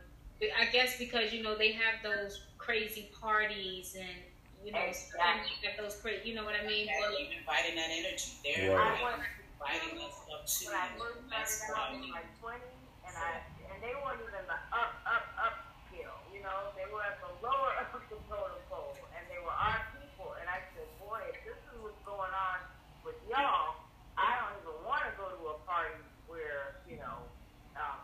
[0.56, 4.22] I guess because you know they have those crazy parties and
[4.64, 5.54] you know, Exactly.
[5.64, 6.86] have those crazy, you know what I mean?
[6.86, 8.38] that Well, you're inviting that energy.
[8.42, 8.98] They're Right.
[8.98, 9.22] I went
[9.58, 10.98] inviting us up to when I you.
[10.98, 12.62] first That's started out, I why was like 20,
[13.06, 13.30] and I
[13.72, 15.54] and they weren't even the up, up, up
[15.86, 16.18] scale.
[16.34, 19.78] You know, they were at the lower of the totem pole, and they were our
[19.94, 20.34] people.
[20.40, 22.58] And I said, boy, if this is what's going on
[23.04, 23.74] with y'all,
[24.18, 27.30] I don't even want to go to a party where you know
[27.78, 28.00] um,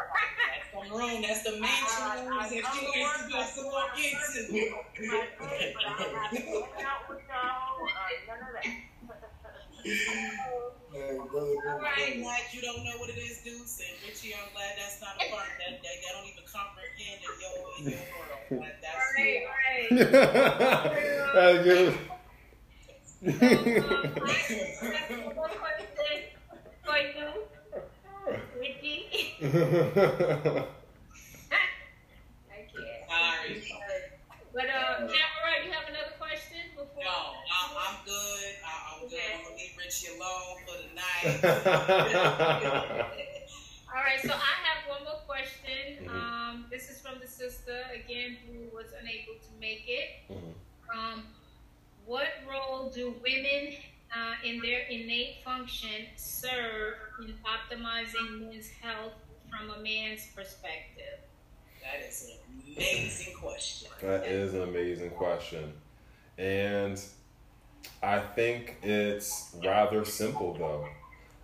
[0.47, 1.21] That's the room.
[1.21, 4.53] That's the mansion that you ain't supposed to walk into.
[4.53, 7.85] my face, but I'm not hanging out with y'all.
[7.85, 8.65] Uh, none of that.
[10.95, 12.21] Hey, brother, All right, brother.
[12.21, 13.81] glad you don't know what it is, Deuce.
[13.81, 15.43] And Richie, I'm glad that's not a part.
[15.59, 18.63] That, that, that don't even comprehend in your, in your world.
[18.63, 19.89] That, that's right, right.
[21.35, 21.91] That's good.
[22.87, 25.87] So, um, I have one more question
[26.85, 27.27] for you,
[28.59, 29.35] Mickey.
[29.41, 29.47] I
[32.71, 33.09] can't.
[33.09, 33.63] Sorry.
[34.53, 37.03] But uh, Cameron, you have another question before?
[37.03, 38.55] No, I'm, I'm good.
[38.65, 39.15] I, am okay.
[39.15, 39.31] good.
[39.35, 41.43] I'm gonna leave Richie alone for the night.
[43.95, 46.03] All right, so I have one more question.
[46.03, 46.09] Mm-hmm.
[46.09, 50.31] Um, this is from the sister again who was unable to make it.
[50.31, 50.97] Mm-hmm.
[50.97, 51.23] Um,
[52.05, 53.73] what role do women
[54.13, 59.13] uh, in their innate function serve in optimizing men's health
[59.49, 61.19] from a man's perspective?
[61.81, 63.89] That is an amazing question.
[64.01, 65.73] That is an amazing question.
[66.37, 67.01] And
[68.01, 70.87] I think it's rather simple, though.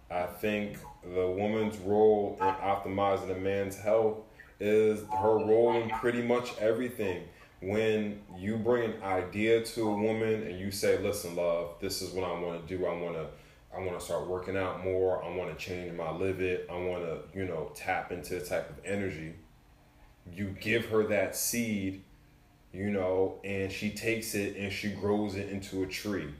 [0.09, 4.17] I think the woman's role in optimizing a man's health
[4.59, 7.23] is her role in pretty much everything.
[7.61, 12.11] When you bring an idea to a woman and you say, "Listen, love, this is
[12.11, 12.85] what I want to do.
[12.85, 13.27] I want to,
[13.75, 15.23] I want to start working out more.
[15.23, 16.67] I want to change my live it.
[16.71, 19.33] I want to, you know, tap into the type of energy."
[20.33, 22.03] You give her that seed,
[22.73, 26.33] you know, and she takes it and she grows it into a tree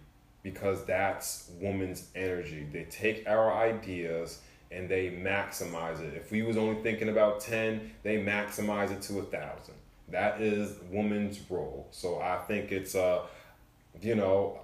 [0.43, 2.68] because that's woman's energy.
[2.72, 4.39] They take our ideas
[4.72, 6.15] and they maximize it.
[6.15, 9.76] If we was only thinking about 10, they maximize it to a thousand.
[10.12, 11.88] That is woman's role.
[11.92, 13.26] So I think it's uh
[14.02, 14.60] you know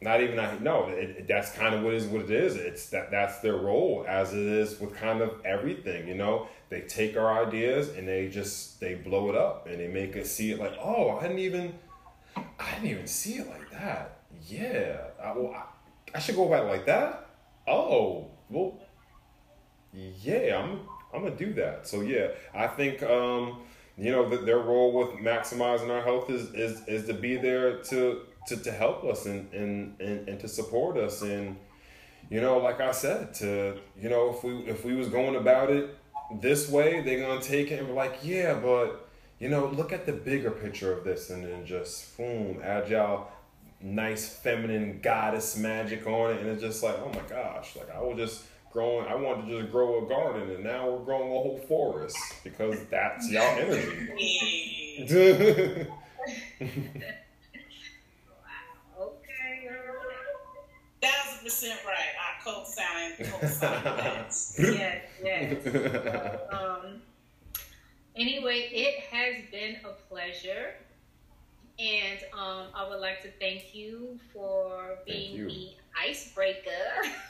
[0.00, 2.56] not even I no it, that's kind of what is what it is.
[2.56, 6.08] It's that that's their role as it is with kind of everything.
[6.08, 9.88] You know they take our ideas and they just they blow it up and they
[9.88, 11.74] make us see it like oh I didn't even
[12.36, 14.14] I didn't even see it like that
[14.48, 17.26] yeah, I, well, I, I should go it like that.
[17.66, 18.78] Oh, well,
[19.92, 20.80] yeah, I'm
[21.12, 21.86] I'm gonna do that.
[21.86, 23.60] So yeah, I think um,
[23.96, 27.78] you know that their role with maximizing our health is is, is to be there
[27.78, 31.22] to to, to help us and, and, and, and to support us.
[31.22, 31.56] And
[32.30, 35.70] you know like I said to you know if we if we was going about
[35.70, 35.96] it
[36.40, 39.08] this way they're gonna take it and be like yeah but
[39.38, 41.30] you know look at the bigger picture of this.
[41.30, 43.28] And then just boom agile
[43.84, 48.00] nice feminine goddess magic on it, and it's just like, oh my gosh, like I
[48.00, 48.44] was just
[48.74, 49.06] growing.
[49.06, 52.76] I wanted to just grow a garden, and now we're growing a whole forest because
[52.90, 54.08] that's y'all energy.
[58.28, 59.00] Wow.
[59.00, 59.68] Okay.
[61.00, 62.14] Thousand percent right.
[62.20, 64.34] I co-sign, co-sign that.
[64.58, 65.66] yes, yes.
[66.52, 67.00] um,
[68.16, 70.74] anyway, it has been a pleasure.
[71.76, 75.48] And um, I would like to thank you for being you.
[75.48, 76.70] the icebreaker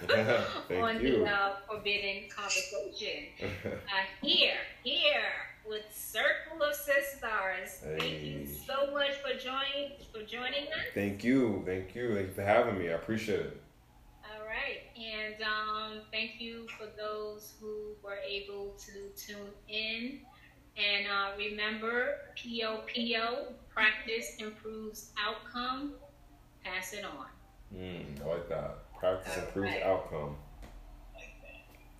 [0.81, 1.19] on you.
[1.19, 3.24] the uh, Forbidden Conversation.
[3.43, 3.77] uh,
[4.23, 5.32] here, here
[5.66, 7.81] with Circle of Sisters.
[7.82, 7.99] Hey.
[7.99, 10.93] Thank you so much for joining for joining us.
[10.95, 12.91] Thank you, thank you, thank you for having me.
[12.91, 13.61] I appreciate it.
[14.24, 20.20] All right, and um, thank you for those who were able to tune in.
[20.77, 25.95] And uh, remember, POPO, practice improves outcome,
[26.65, 27.27] pass it on.
[27.73, 28.78] Mm, I like that.
[28.99, 29.82] Practice improves right.
[29.82, 30.36] outcome.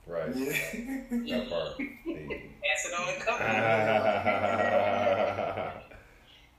[0.07, 0.35] Right.
[0.37, 1.39] Yeah.
[1.39, 1.79] that part.
[1.79, 3.39] Pass it on, come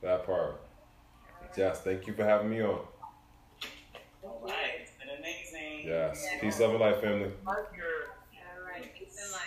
[0.02, 0.60] That part.
[1.54, 2.80] Jess, thank you for having me on.
[4.22, 4.80] All right.
[4.80, 5.86] It's been amazing.
[5.86, 6.22] Yes.
[6.24, 6.40] Yeah.
[6.40, 7.30] Peace, love, and life, family.
[7.46, 8.92] All right.
[8.94, 9.42] Peace and life.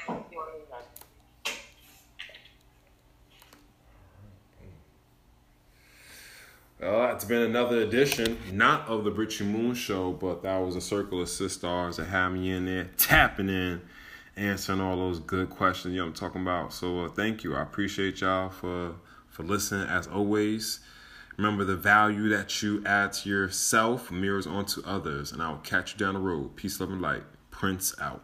[6.79, 10.81] Well, it's been another edition, not of the Richie Moon Show, but that was a
[10.81, 13.81] circle of sisters that had me in there, tapping in,
[14.37, 15.93] answering all those good questions.
[15.93, 16.71] You know I'm talking about.
[16.71, 17.53] So uh, thank you.
[17.53, 18.95] I appreciate y'all for
[19.27, 19.89] for listening.
[19.89, 20.79] As always,
[21.35, 25.91] remember the value that you add to yourself mirrors onto others, and I will catch
[25.93, 26.55] you down the road.
[26.55, 27.23] Peace, love, and light.
[27.51, 28.23] Prince out.